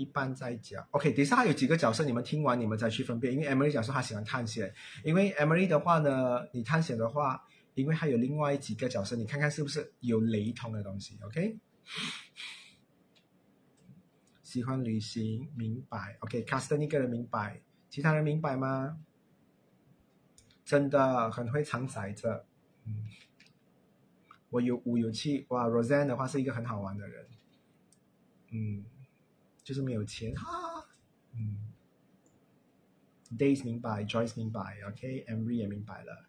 [0.00, 3.34] 一般在讲，OK，底下还有几个角色，你们听完你们再去分辨。
[3.34, 4.72] 因为 Emily 讲说她喜欢探险，
[5.04, 7.44] 因为 Emily 的话呢，你探险的话，
[7.74, 11.58] 因为还有另外几个角色，你看看是不是有雷同的东西？OK，
[14.42, 18.98] 喜欢旅行，明白？OK，Casten 一个人明白，其他人明白吗？
[20.64, 22.46] 真的很会藏崽着，
[22.86, 23.04] 嗯，
[24.48, 27.26] 我有武有气，哇 Rosanne 的话是一个很好玩的人，
[28.50, 28.86] 嗯，
[29.62, 30.86] 就是没有钱哈，
[31.32, 31.72] 嗯
[33.38, 36.26] ，Days 明白，Joyce 明白，OK，Emery 也明白了，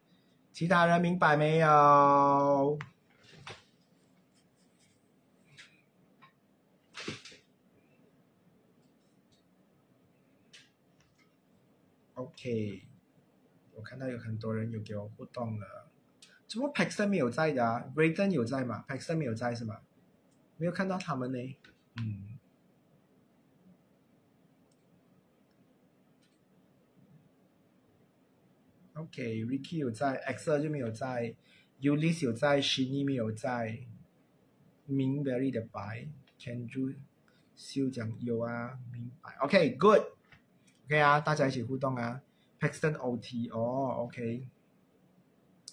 [0.52, 2.78] 其他人明白没有
[12.14, 12.84] ？OK。
[13.74, 15.90] 我看到有很多人有给我互动了，
[16.48, 19.82] 怎么 Paxton 没有在的啊？Rayden 有在吗？Paxton 没有在是吗？
[20.58, 21.58] 没有看到他们呢。
[21.96, 22.31] 嗯。
[29.02, 31.34] OK，Ricky 有在，Xer 就没有在
[31.82, 33.80] ，Ulis 有在 s h i n y 没有在
[34.86, 36.08] 明 Very 的白
[36.40, 36.96] ，Kenju
[37.56, 39.34] 修讲有啊，明白。
[39.40, 42.22] OK，Good，OK 啊，大家一起互动啊。
[42.60, 44.46] Paxton OT 哦，OK，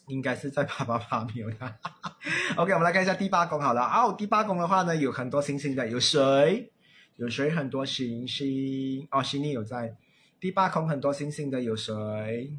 [0.07, 1.79] 应该是在啪啪啪没有的。
[2.57, 3.83] OK，我们来看一下第八宫好了。
[3.83, 6.73] 哦，第八宫的话呢，有很多星星的，有谁，
[7.17, 9.07] 有谁很多星星。
[9.11, 9.95] 哦，星星有在
[10.41, 12.57] 第八宫很多星星的，有谁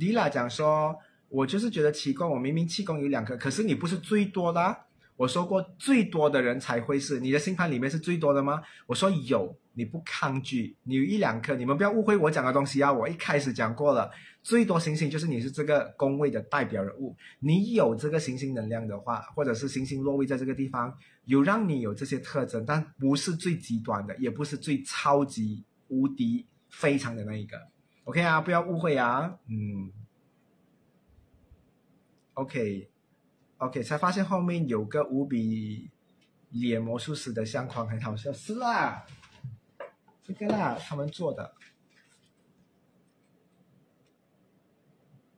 [0.00, 0.96] ？Dila 讲说，
[1.28, 4.76] 我就是觉得奇怪，我明明气功有两颗，可是你不是最多的。
[5.16, 8.62] 我说过，最多的人才会是你的星盘里面是最多的吗？
[8.86, 12.90] 我说有，你不抗拒，你有一两颗，你们不要误会我讲的东西啊！
[12.90, 14.10] 我一开始讲过了，
[14.42, 20.96] 最多星星就是你是这个宫位的代表人物，你有这个行星能量的话，或者是星星落位在这个地方，
[21.26, 27.58] 有让你有这些特征，但不是最极端的，也不是最超级无敌非常的那一个。
[28.10, 29.92] OK 啊，不要误会啊，嗯
[32.34, 32.90] ，OK。
[33.58, 35.88] OK，才发现后面有个无比
[36.48, 38.32] 脸魔术师的相框，很好笑。
[38.32, 39.06] 是啦，
[40.24, 41.54] 这个啦，他们做的。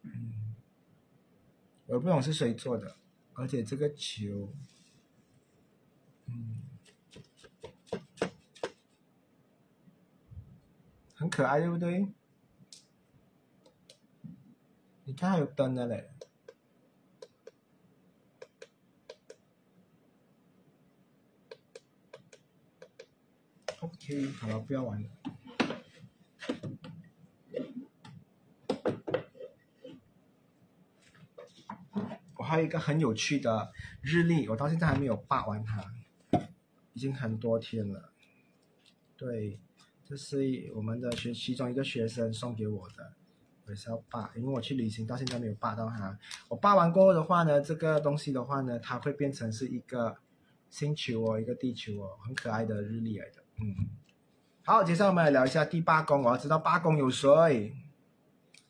[0.00, 0.54] 嗯，
[1.88, 2.96] 我不懂是谁做的，
[3.34, 4.50] 而且这个球，
[6.24, 6.62] 嗯，
[11.14, 12.08] 很可爱，对不对？
[15.04, 16.10] 你看还有灯的嘞。
[23.80, 25.08] OK，好了，不要玩了。
[32.36, 35.92] 我还有一个很有趣的日历，我到现在还没有扒完它，
[36.92, 38.12] 已经很多天了。
[39.16, 39.58] 对，
[40.04, 43.14] 这是我们的学其中一个学生送给我的，
[43.72, 46.18] 我也是要扒，因为我去旅行到现在没有扒到它。
[46.50, 50.14] 我扒完过后的话呢，这个东西的话呢，它会变成是一个
[50.68, 53.42] 星球哦，一个地球哦，很可爱的日历来的。
[53.62, 53.88] 嗯，
[54.62, 56.22] 好，接下来我们来聊一下第八宫。
[56.22, 57.74] 我要知道八宫有谁？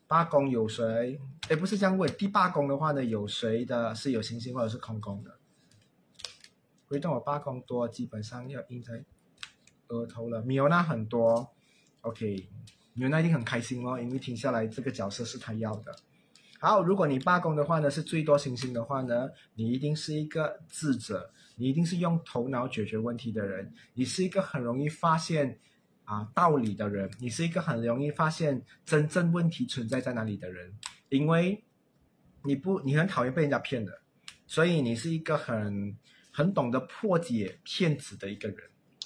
[0.07, 1.19] 八宫有谁？
[1.49, 2.09] 哎，不是这样问。
[2.13, 5.37] 第八宫的话呢，有谁的是有星星或者是空宫的？
[6.87, 9.03] 回到我八宫多，基本上要印在
[9.89, 10.41] 额头了。
[10.43, 11.51] 米欧娜很多
[12.01, 12.47] ，OK，
[12.93, 15.95] 米欧娜一定很开心哦，因为听下来这个角色是他要的。
[16.59, 25.59] 好，如果你罢工的话呢，是最多星星的话呢，你一定是一个智者，你一定是用头脑解决问题的人，你是一个很容易发现
[26.05, 30.73] 啊道理的人，你是一个很容易发现真正问题存在在哪里的人，
[31.09, 31.63] 因为
[32.43, 34.01] 你不，你很讨厌被人家骗的，
[34.47, 35.97] 所以你是一个很
[36.31, 38.57] 很懂得破解骗子的一个人。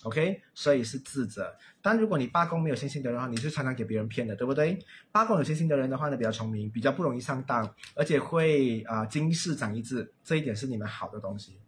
[0.07, 1.53] OK，所以是智者。
[1.81, 4.79] 但如果你八宫没有星星的人的话，你是常常给别人骗的，对不对？
[5.11, 11.59] 八宫有星星的人的话呢，比较聪明，比较不容易上当，而且会啊经世长一智，这一点是你们好的东西。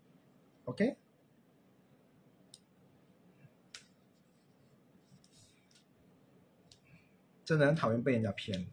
[0.63, 0.95] OK，
[7.43, 8.67] 真的很讨厌被人家骗。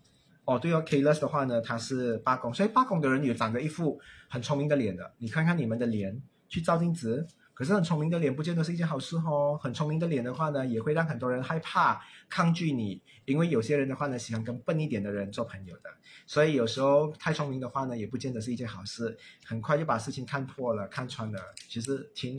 [0.44, 5.12] 哦，对哦 k l e s 的话呢，他是八宫，所以八宫的人有长着一副很聪明的脸的。
[5.18, 7.26] 你看看你们的脸，去照镜子。
[7.56, 9.58] 可是很聪明的脸不见得是一件好事哦。
[9.62, 11.98] 很聪明的脸的话呢，也会让很多人害怕、
[12.28, 15.88] 抗拒你，因为有些人的话呢，喜欢跟笨一点的人做朋友的。
[16.26, 19.16] 所以有时候太聪明的话呢，也不见得是一件好事。
[19.46, 22.38] 很快就把事情看破了、看穿了，其实挺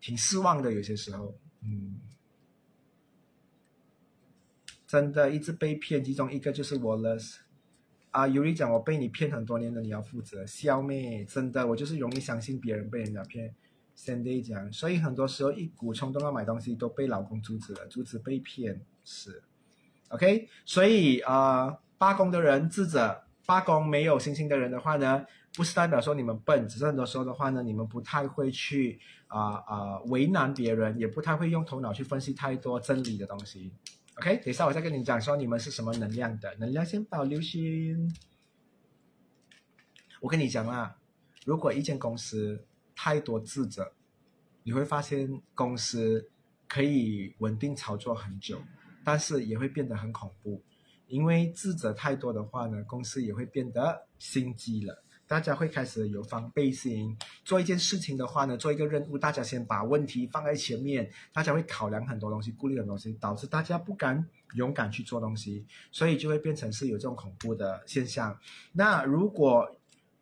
[0.00, 0.72] 挺失望的。
[0.72, 2.00] 有些时候，嗯，
[4.86, 7.36] 真的一直被骗，其中一个就是 Wallace
[8.10, 8.26] 啊。
[8.26, 10.46] 有人讲我被你骗很多年的，你要负责。
[10.46, 13.54] 消灭，真的，我就是容易相信别人，被人家骗。
[13.98, 19.42] Cindy 讲，所以很多时候一股冲动要买东西都被老公阻止了，阻止被骗是
[20.10, 33.72] ，OK，所以啊，八宫的人智者，八宫没有星星的人的话呢，不是代表说你们笨，只是很多时候的话呢，你们不太会去啊啊为难别人，也不太会用头脑去分析太多真理的东西
[34.18, 38.14] ，OK，等一下我再跟你讲说你们是什么能量的，能量先保留先。
[40.20, 40.96] 我跟你讲啦，
[41.44, 42.64] 如果一间公司。
[43.00, 43.92] 太多智者，
[44.64, 46.28] 你会发现公司
[46.66, 48.60] 可以稳定操作很久，
[49.04, 50.60] 但是也会变得很恐怖，
[51.06, 55.04] 因为智者太多的话呢，公司也会变得心机了。
[55.28, 68.36] 大家会开始有防备心，做一件事情的话呢，做一个任务，大家先把问题放在前面，大家会考量很多东西，顾虑很多东西，导致大家不敢勇敢去做东西，所以就会变成是有这种恐怖的现象。
[68.72, 69.70] 那如果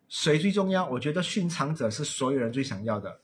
[0.08, 0.88] 谁最重要？
[0.88, 3.20] 我觉得殉场者是所有人最想要的。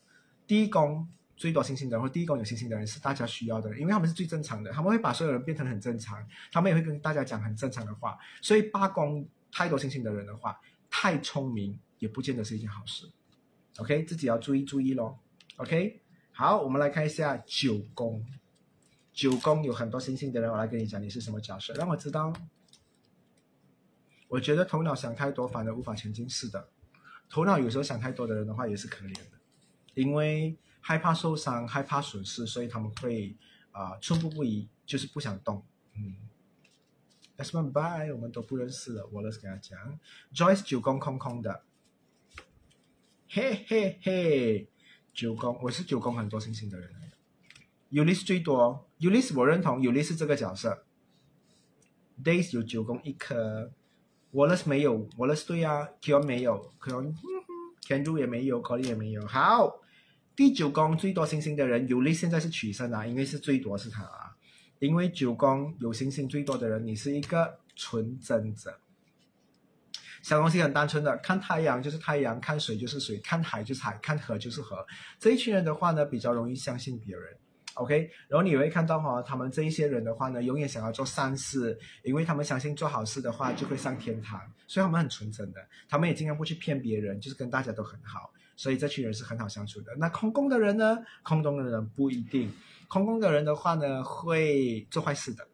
[0.46, 8.18] 第一宫最多星星的人，或第一宫有星星的人是大家需要的，因为他们是最正常的，他们会把所有人变成很正常，他们也会跟大家讲很正常的话。
[8.40, 10.58] 所以八宫太多星星的人的话，
[10.90, 13.06] 太聪明也不见得是一件好事。
[13.78, 15.18] OK，自己要注意注意咯。
[15.56, 16.00] OK，
[16.32, 18.24] 好，我们来看一下九宫。
[19.12, 22.32] 九宫有很多星星的人，我来跟你讲你是什么角色，让我知道。
[24.32, 26.26] 我觉得头脑想太多，反而无法前进。
[26.26, 26.70] 是的，
[27.28, 29.38] 头脑有时候想太多的人的话，也是可怜的，
[29.92, 33.36] 因为害怕受伤、害怕损失，所以他们会
[33.72, 35.62] 啊寸步不移，就是不想动。
[35.94, 36.16] 嗯
[37.36, 39.78] ，S one by 我们都不认识了，我来跟他讲
[40.34, 41.64] ，Joyce 九宫空空的，
[43.28, 44.70] 嘿嘿嘿，
[45.12, 47.16] 九宫我是九宫很多星星的人来的
[47.90, 50.86] ，Ulyss 最多，Ulyss 我认同，Ulyss 这个角色
[52.24, 53.70] ，Days 有九宫一颗。
[54.32, 59.26] 沃勒斯没有沃勒斯对啊，Kion 没有，Kion，Kenru 也没有考力也没有。
[59.26, 59.80] 好，
[60.34, 64.36] 第九宫最多星星的人，有利现在是取胜啊，因为是最多是他啊。
[64.78, 68.78] 因为九宫有星星最多的人，你是一个纯真者，
[70.22, 74.84] 小东西很单纯的，看太阳就是太阳，看水就是水，看海就是海，看河就是河。
[75.18, 77.36] 这一群人的话呢，比较容易相信别人。
[77.74, 89.94] OK，然后你会看到哈，他们这一些人的话呢，永远想要做善事，因为他们相信做好事的话就会上天堂，所以他们很纯真的，他们也尽量不去骗别人，就是跟大家都很好，所以这群人是很好相处的。
[89.96, 90.98] 那空宫的人呢？
[91.22, 92.52] 空宫的人不一定，
[92.88, 95.46] 空宫的人的话呢，会做坏事的，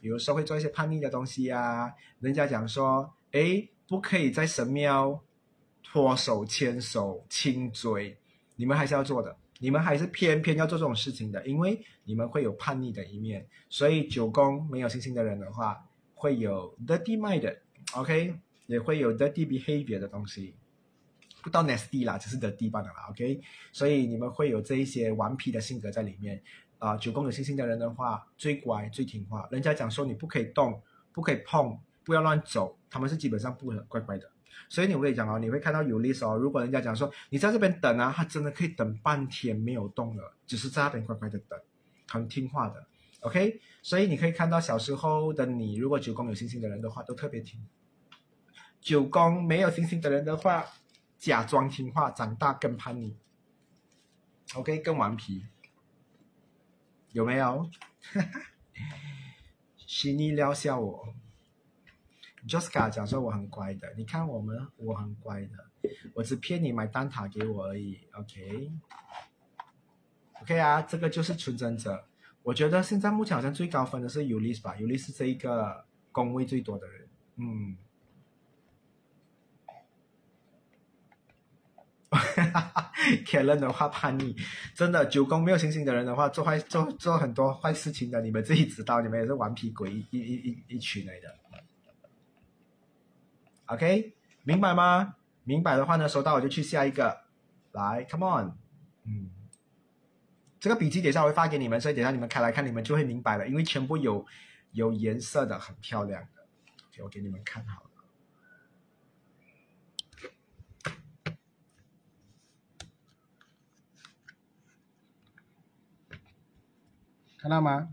[0.00, 1.94] 比如说会做一些叛逆的东西呀。
[2.18, 5.22] 人家讲说，哎，不可以在神庙
[5.84, 8.18] 拖手、牵手、亲嘴，
[8.56, 9.36] 你们还是要做的。
[9.62, 13.46] 你们还是偏偏要做这种事情的，因为你们会有叛逆的一面。
[13.68, 18.34] 所以九宫没有星星的人的话，会有 dirty mind，OK，
[18.66, 20.56] 也会有 dirty behavior 的东西，
[21.44, 23.40] 不到 nasty 啦，只是 dirty 罢了啦，OK。
[23.70, 26.42] 所以你们会有这一些顽皮的性格在里面。
[26.78, 29.48] 啊，九宫有星星的人的话，最乖最听话。
[29.52, 30.82] 人家讲说你不可以动，
[31.12, 34.28] 不可以碰，不要乱走，他们是基本上不乖乖的。
[34.68, 36.36] 所以你我跟你讲哦，你会看到有例哦。
[36.36, 41.58] 如果人家讲说你在这边等啊，他真的可以等半天没有动了，只是在那边乖乖的等，
[42.08, 42.86] 很听话的。
[43.20, 47.60] OK，所以你可以看到小时候的你，如果九宫有星星的人的话，都特别听；
[48.80, 50.66] 九宫没有星星的人的话，
[51.18, 53.16] 假装听话，长大更叛逆。
[54.54, 55.46] OK，更顽皮，
[57.12, 57.70] 有没有？
[59.86, 61.14] 悉尼撩笑我
[62.46, 65.50] ，Josca 讲说我很乖的，你看我们，我很乖的，
[66.14, 67.98] 我只骗你买蛋挞给我而已。
[68.12, 68.68] OK，OK
[70.58, 72.06] 啊，这个就是纯真者。
[72.42, 77.08] 我觉得现在目前好像最高分的是尤利斯吧，尤利是这一个宫位最多的人。
[77.36, 77.76] 嗯。
[82.10, 82.18] 哈
[82.52, 82.92] 哈
[83.24, 84.36] ，Kellen 的话叛逆，
[84.74, 91.34] 真的九宫没有星星的人的话，做坏做做很多坏事情的，你们自己知道，你们也是顽皮鬼一一一一群来的。
[93.72, 94.14] OK，
[94.44, 95.16] 明白吗？
[95.44, 97.22] 明白的话呢，收到我就去下一个，
[97.72, 98.52] 来，Come on，
[99.04, 99.30] 嗯，
[100.60, 104.26] 这个笔记等下我会发给你们，所以等下你们开来看，你们就会明白了，因为全部有
[104.72, 107.88] 有颜色的，很漂亮的，我给你们看好了。
[117.38, 117.88] 看到吗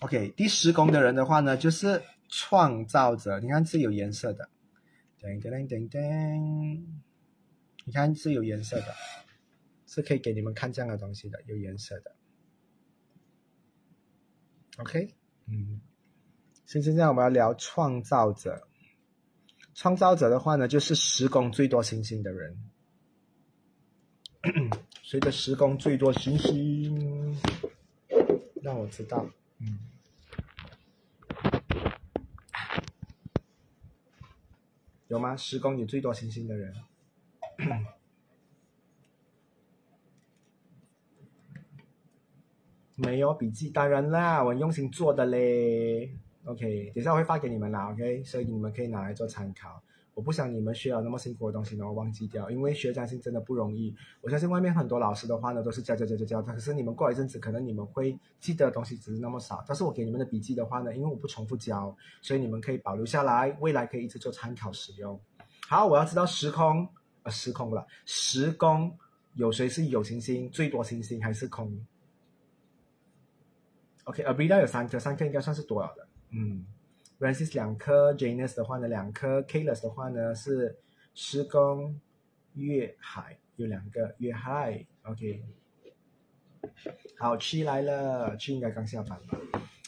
[0.00, 3.40] ？OK，第十宫的人的话呢，就是创造者。
[3.40, 4.48] 你看是有颜色的，
[5.20, 6.84] 噔噔噔噔，
[7.84, 8.94] 你看是有颜色的，
[9.86, 12.14] 是可以给你们看这样的东西的，有颜色的。
[14.78, 15.14] OK，
[15.46, 15.80] 嗯，
[16.64, 18.68] 现现在我们要聊创造者。
[19.74, 22.56] 创造者的话呢，就是十宫最多星星的人。
[25.02, 27.36] 谁的十宫最多星星？
[28.60, 29.28] 让我知道。
[29.58, 29.78] 嗯，
[35.08, 35.36] 有吗？
[35.36, 36.72] 十宫有最多星星的人？
[42.96, 46.14] 没有笔记，当然啦，我用心做的嘞。
[46.44, 47.90] OK，等下我会发给你们啦。
[47.92, 49.82] OK，所以你们可以拿来做参考。
[50.18, 53.94] 我不想你们学了那么辛苦的东西，然后忘记掉，因为学占星真的不容易。
[54.20, 59.64] 我相信外面很多老师的话呢，都是教教教教教，可是你们过一阵子，可能你们会记得的东西只是那么少。
[59.64, 65.20] 但是我给你们的笔记的话呢，因为我不重复教，所以你们可以保留下来，未来可以一直做参考使用。
[65.68, 66.88] 好，我要知道时空，
[67.22, 68.98] 呃，时空了，时空
[69.34, 71.86] 有谁是有行星最多行星还是空
[74.02, 76.66] ？OK，Abida 有三颗，三颗应该算是多了的，嗯。
[77.18, 80.78] Francis 两颗，Janus 的话呢两颗，Kalos 的话呢是
[81.14, 82.00] 施工
[82.54, 85.42] 月海有两个月海，OK。
[87.18, 89.36] 好，七来了，七应该刚下班吧。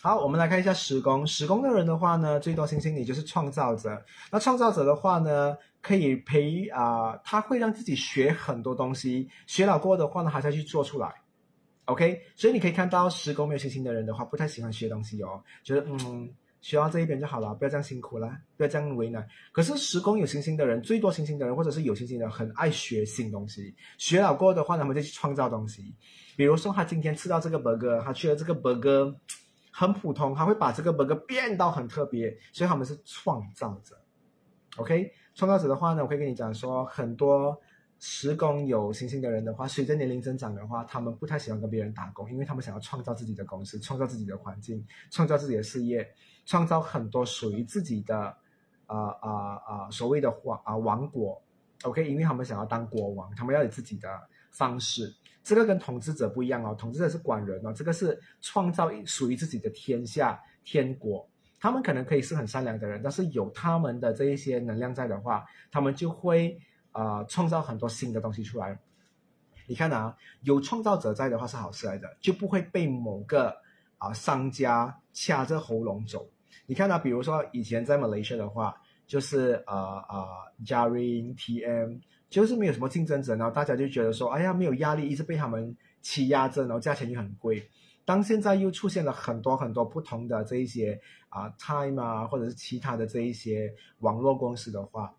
[0.03, 4.05] 好，我们来看一下十宫，十宫的人的话呢，最多星星你就是创造者。
[4.33, 11.15] 那创造者的话呢，可以陪啊，他会让自己学很多东西，学了过的话呢，还是要去做出来
[11.85, 12.23] ，OK。
[12.35, 16.35] 所以你可以看到十宫没有星星的人的话，不太喜欢学东西哦，觉得嗯。
[16.61, 19.27] 学到这一边就好了，不要这样辛苦了，不要这样为难。
[19.51, 23.75] 可是时工有星星的人，最多星星的人，或者是有星星的，很爱学新东西。
[23.97, 25.95] 学了过的话，他们就去创造东西。
[26.37, 29.15] 比如说，他今天吃到这个 burger，他觉得这个 burger
[29.71, 33.99] 很普通，他会把这个 burger 变到很特别，所以他们是创造者。
[34.77, 37.59] OK，创造者的话呢，我可以跟你讲说，很多
[37.99, 46.07] 时工有星星的人的话，随着年龄增长的话，他们不太喜欢跟别人打工，因为他们想要创造自己的公司，创造自己的环境，创造自己的事业。
[46.51, 48.19] 创造很多属于自己的，
[48.87, 51.41] 啊啊啊，所谓的王啊王国
[51.85, 54.09] ，OK，因为他们想要当国王，他们要有自己的
[54.51, 55.15] 方式。
[55.45, 61.25] 这个跟统治者不一样哦，统治者是管人哦，这个是创造属于自己的天下天国。
[61.61, 68.77] 他们可能可以是很善良的人，但是有他们的这一些能量在的话，他们就会啊创造很多新的东西出来。
[69.69, 73.57] 你看啊，有创造者在的话是好事来的，就不会被某个。
[74.01, 76.27] 啊，商家掐着喉咙走。
[76.71, 78.73] 你看到，比如说以前在马来西亚的话，
[79.05, 79.75] 就是呃
[80.09, 80.25] 呃
[80.65, 87.69] ，Jaring TM，就是没有什么竞争者，然后大家就觉得说，哎呀，没有压力，一直被他们欺压着，然后价钱又很贵。
[88.05, 90.97] 当现在又出现了很多很多不同的这一些
[91.29, 95.13] 啊，Time 啊，或者是其他的这一些网络公司的话，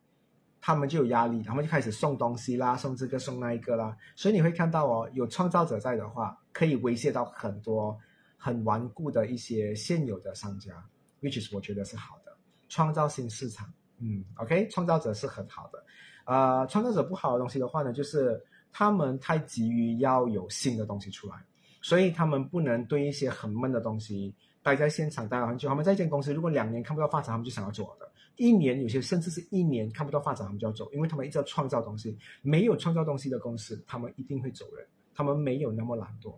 [0.62, 3.93] 他们就有压力，他们就开始送东西啦，送这个送那一个啦。
[4.16, 7.99] 所以你会看到哦，有创造者在的话，可以威胁到很多。
[8.43, 10.74] 很顽固的一些现有的商家
[11.22, 12.36] ，which is 我觉得是好的，
[12.67, 15.84] 创造性市场，嗯，OK，创造者是很好的，
[16.26, 21.36] 呃，创造者不好的东西的话呢，就是他们太急于要有新的东西出来，
[21.82, 25.67] 所以他们不能对一些很闷的东西待在现场待了很久。
[25.67, 28.05] 他们在一间公司如果两年看不到发展，他们就想要走的；
[28.38, 32.17] 一年有些甚至是一年看不到发展，他们就要走，因为他们一直要创造东西。
[32.41, 36.36] 没有创造东西的公司，他们一定会走人，他们没有那么懒惰。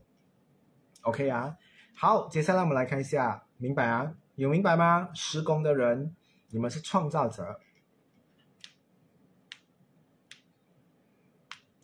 [1.01, 1.55] OK 啊。
[1.95, 4.11] 好，接下来我们来看一下，明白啊？
[4.35, 5.09] 有明白吗？
[5.13, 6.15] 施工的人，
[6.49, 7.59] 你们是创造者。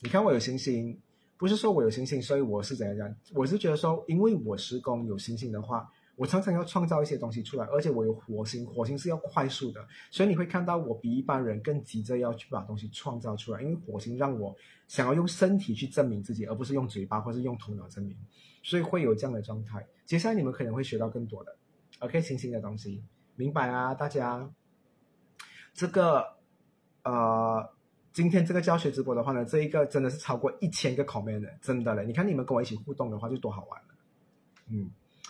[0.02, 1.00] 你看我有星星，
[1.38, 3.16] 不是说我有星星，所以我是怎样讲？
[3.36, 14.56] 我是觉得说，因为我施工有星星的话，我常常要创造一些东西出来，而且我有火星，火星是要快速的，所以你会看到我比一般人更急着要去把东西创造出来，因为火星让我
[14.88, 18.18] 想要用身体去证明自己，而不是用嘴巴或是用头脑证明，
[18.64, 19.86] 所以会有这样的状态。
[20.08, 21.56] 接下来你们可能会学到更多的
[22.00, 23.04] ，OK，星星的东西，
[23.36, 24.50] 明白啊，大家？
[25.74, 26.38] 这个，
[27.04, 27.70] 呃。
[28.12, 32.04] 今天这个教学直播的话呢，这一个真的是超过一千个 comment 的，真的嘞！
[32.06, 33.88] 你看你们跟我一起互动的话，就多好玩了。
[34.68, 34.90] 嗯，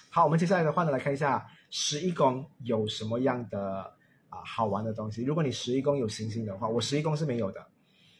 [0.09, 3.93] 好，我们接下来的话呢，来看一下十一宫有什么样的
[4.29, 5.23] 啊好玩的东西。
[5.25, 7.67] 如果你十一宫有星星的话，我十一宫是没有的，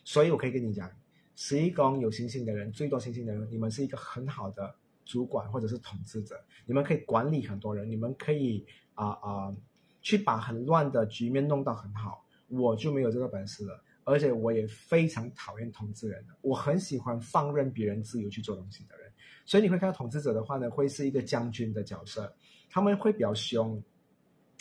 [0.03, 0.91] 所以我可以跟你讲，
[1.37, 4.75] 十一宫有星星的人，最多星星的人，你们是一个很好的
[5.10, 9.55] 主管或者是统治者，你们可以管理很多人，你们可以啊啊
[10.03, 12.24] 去把很乱的局面弄到很好。
[12.47, 13.84] 我就没有这个本事了。
[14.03, 19.12] 而且我也非常讨厌统治人，我很喜欢放任别人自由去做东西的人。
[19.45, 22.32] 所以你会看到统治者的话呢，会是一个将军的角色，
[22.70, 23.82] 他们会比较凶，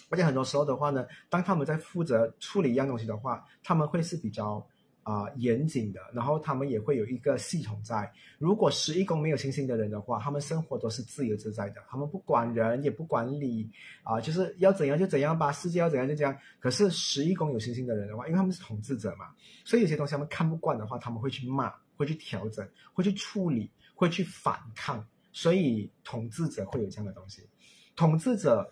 [0.08, 4.66] 而且很多时候的话呢，当他们在负责处理一样东西的话，他们会是比较。
[5.08, 8.12] 啊，严谨的，然后他们也会有一个系统在。
[8.38, 13.70] 如果十一宫没有星星的人的话，他们生活都是自由自在的，他们不管人也不管理，
[14.02, 16.36] 啊，就是要怎样就怎样吧，世界要怎样就这样。
[16.60, 19.30] 可是十一宫有星星的人的话，因为他们是统治者嘛，
[19.64, 25.02] 所以有些东西他们看不惯的话，他们会去骂，会去调整，会去处理，会去反抗。
[25.32, 27.48] 所以统治者会有这样的东西。
[27.96, 28.70] 统治者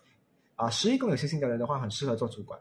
[0.55, 2.59] 啊，十一宫有星星的人的话，很适合做主管。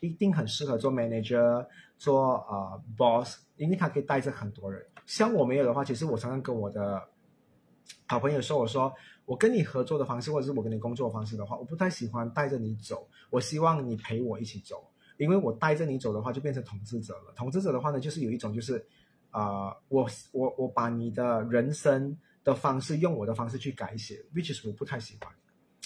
[0.00, 1.66] 一定很适合做 manager，
[1.96, 4.84] 做呃 boss，因为他可以带着很多人。
[5.06, 7.02] 像我没有的话，其实我常常跟我的
[8.06, 8.92] 好朋友说，我说
[9.24, 13.08] 我跟你合作的方式，或者是我跟你工作方式的话，我不太喜欢带着你走。
[13.30, 14.84] 我希望你陪我一起走，
[15.16, 17.32] 因为我带着你走的话，就变成统治者了。
[17.34, 18.84] 统治者的话呢，就是有一种就是
[19.30, 25.32] 啊，我我我把你的人生的方式用我的方式去改写，which is 我不太喜欢。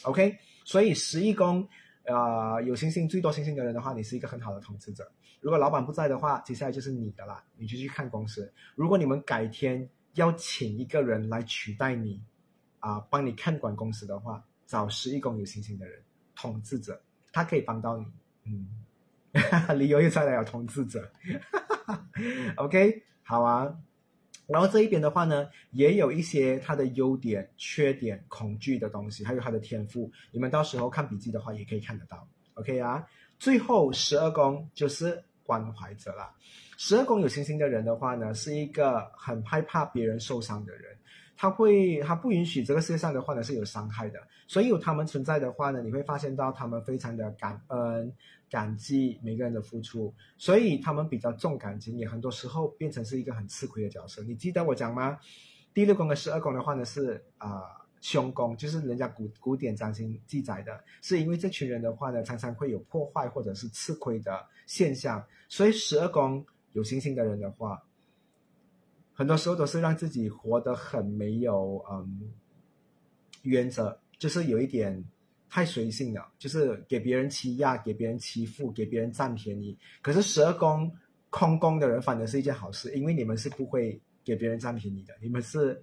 [0.03, 1.69] OK，所以十一宫。
[2.11, 5.11] 呃，有星星最多星星的人的话，你是一个很好的统治者。
[5.41, 8.53] 如果老板不在的话，接下来就是你的啦，你就去看公司。
[8.75, 12.21] 如果你们改天要请一个人来取代你，
[12.81, 16.03] 啊，帮你看管公司的话，找十一宫有星星的人，
[16.35, 17.01] 统治者，
[17.33, 18.07] 他可以帮到你。
[18.45, 18.69] 嗯，
[19.79, 21.11] 理由又再来有，统治者。
[22.57, 23.75] OK，好啊。
[24.51, 30.11] 然后这一边的话呢，也有一些他的优点、缺点、恐惧的东西，还有他的天赋。
[30.33, 32.27] 你们到时候看笔记的话，也可以看得到。
[32.55, 33.07] OK 啊，
[33.39, 36.35] 最后十二宫就是关怀者啦。
[36.77, 40.97] 十二宫有星星的人的话呢，是一个很害怕别人受伤的人。
[41.37, 48.13] 他会，他不允许这个世界上的话呢是有伤害的，所以有他们存在的话呢，你会发现到他们非常的感恩、
[48.51, 54.23] 感激每个人的付出，所以他们比较重感情，也很多时候变成是一个很吃亏的角色。
[54.25, 55.19] 你记得我讲吗？
[55.73, 57.63] 第六宫跟十二宫的话呢是啊
[58.01, 67.83] 凶宫，就是人家古古典占星记载的，是因为这群人的话呢常常会有破坏或者是吃亏的现象，所以十二宫有星星的人的话。
[69.13, 72.33] 很多时候都是让自己活得很没有嗯
[73.43, 75.05] 原则，就是有一点
[75.51, 79.77] 太随性了，就是给别人欺压、给别人欺负、给别人占便宜。
[80.01, 80.91] 可是十二宫
[81.29, 85.83] 空宫的人反而是一件好事，因为你们是不会给别人占便宜的，你们是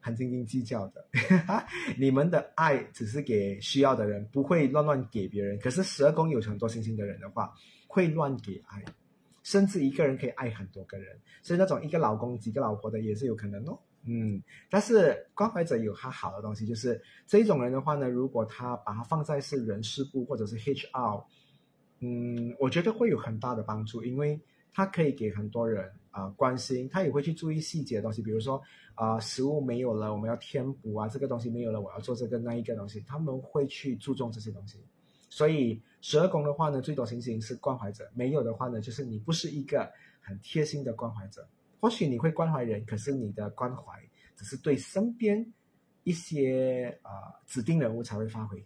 [0.00, 1.06] 很斤斤计较的。
[1.98, 5.58] 你们的爱只是给需要的人，不会乱乱给别人。
[5.60, 7.52] 可是十二宫有很多星星的人的话，
[7.86, 8.82] 会乱给爱。
[9.42, 13.76] 甚至一个人可以爱很多个人，所以那种一个老公几个老婆的也是有可能哦。
[14.04, 21.24] 嗯，但是关怀者有他好的东西，就是这种人的话呢，如果他把他放在是人事部或者是 HR，
[22.00, 24.40] 嗯，我觉得会有很大的帮助，因为
[24.72, 28.60] 他可以给很多人啊关心，他也会去注意细节的东西，比如说
[28.94, 34.78] 啊食物没有了，我们要填补啊，这个东西没有了，我要做这个那一个东西，他们会去注重这些东西，
[35.28, 35.82] 所以。
[36.04, 39.88] 十二宫的话呢，最多星星是关怀者；没有的话呢，就是你不是一个
[40.20, 41.46] 很贴心的关怀者。
[41.82, 44.00] 或许你会关怀人，可是你的关怀
[44.36, 45.44] 只是对身边
[46.04, 47.10] 一些啊
[47.44, 48.64] 指定人物才会发挥。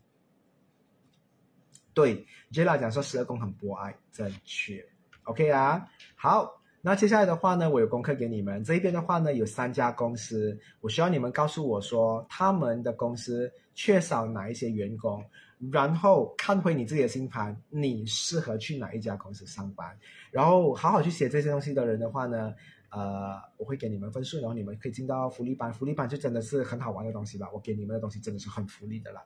[1.94, 4.86] 对 j e l a 讲说十二宫很博爱，正确。
[5.22, 8.62] OK 啊，好，那接下来的话呢，我有功课给你们。
[8.62, 15.24] 这一边的话呢，有三家公司，我需要你们告诉我说，他们的公司缺少哪一些员工。
[15.72, 19.98] 然后看回你自己的星盘，你适合去哪一家公司上班？
[20.30, 22.54] 然后好好去写这些东西的人的话呢，
[22.96, 25.70] 呃，我会给你们分数，然后你们可以进到福利班。
[25.70, 29.22] 福利班就真的是很好玩的东西吧，我给你们的东西真的是很福利的啦。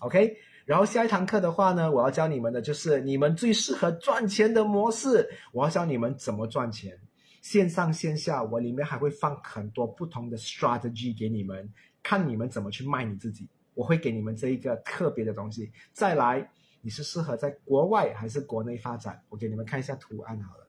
[0.00, 6.98] OK，然后下一堂课的话呢，我要教你们的就是你们最适合赚钱的模式，我要教你们怎么赚钱，
[7.42, 13.48] 线上线下，我里面还会放很多不同的 strategy 给你们，看你们怎么去卖你自己。
[13.74, 15.70] 我会给你们这一个特别的东西。
[15.92, 16.50] 再来，
[16.80, 19.22] 你是适合在国外还是国内发展？
[19.28, 20.61] 我给你们看一下图案好了。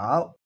[0.00, 0.36] 好，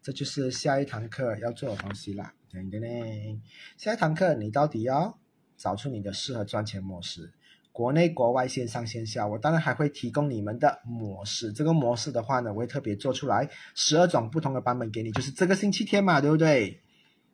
[0.00, 2.32] 这就是下一堂课要做的东西啦。
[2.50, 3.38] 噔噔噔，
[3.76, 5.18] 下一堂课你到底要
[5.58, 7.30] 找出你的适合赚钱模式，
[7.72, 11.52] 国内国外线上线下，我当然还会提供你们的模式。
[11.52, 16.80] 这个模式的话呢，我会特别做出来十二种不同的版本给你，就是这个星期天嘛，对不对？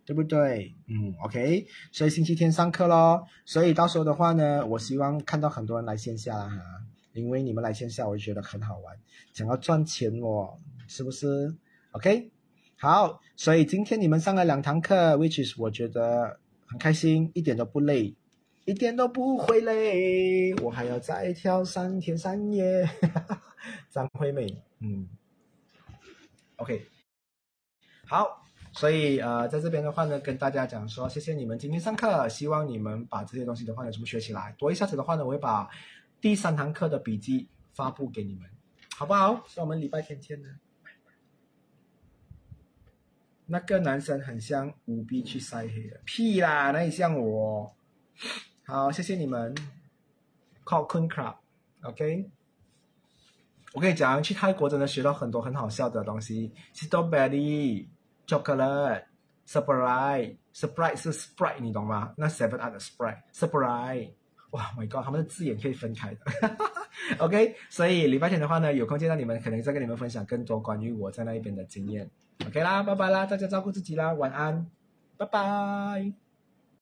[0.04, 0.74] 对不对？
[0.88, 1.64] 嗯，OK。
[1.92, 3.24] 所以星期天上课咯。
[3.46, 6.60] 所以到时候的话呢，我希望看到很多人来线下哈，
[7.12, 8.96] 因为你们来线下，我就觉得很好玩，
[9.32, 10.58] 想要赚钱哦，
[10.88, 11.54] 是不是
[11.92, 12.32] ？OK。
[12.80, 18.14] 好，所以今天你们上了两堂课，which is 我觉得很开心，一点都不累，
[18.66, 20.54] 一点都不会累。
[20.62, 22.88] 我还要再跳三天三夜，
[23.90, 25.08] 张惠妹，嗯
[26.54, 26.86] ，OK，
[28.06, 34.54] 好，所以呃，在这边的话呢，跟大家讲说，谢谢你们今天上课，希望你们把这些东西的话呢全部学起来。
[34.56, 35.68] 多一下子的话呢，我会把
[36.20, 38.48] 第三堂课的笔记发布给你们，
[38.96, 39.42] 好不好？
[39.48, 40.48] 所以我们礼拜天见呢。
[43.50, 47.74] 那个男生很像五 B 去晒黑的，屁啦，哪里像我？
[48.64, 49.54] 好，谢谢你们。
[50.66, 52.30] Call Kun Club，OK。
[53.72, 56.52] 我跟你讲，去泰国真的学到很多很好笑的东西。
[56.74, 57.86] Strawberry、
[58.26, 59.04] Chocolate、
[59.46, 62.12] Surprise，Surprise 是 Sprite，你懂吗？
[62.18, 64.10] 那 Seven Up 的 Sprite，Surprise。
[64.50, 66.20] 哇，My God，他们的字眼可以分开的。
[67.24, 72.10] OK，所以礼拜天的话呢，有空见到你们，可能再跟你们分享更多关于我在那一边的经验。
[72.46, 74.66] OK 啦，拜拜啦，大家照顾自己啦，晚安，
[75.16, 76.27] 拜拜。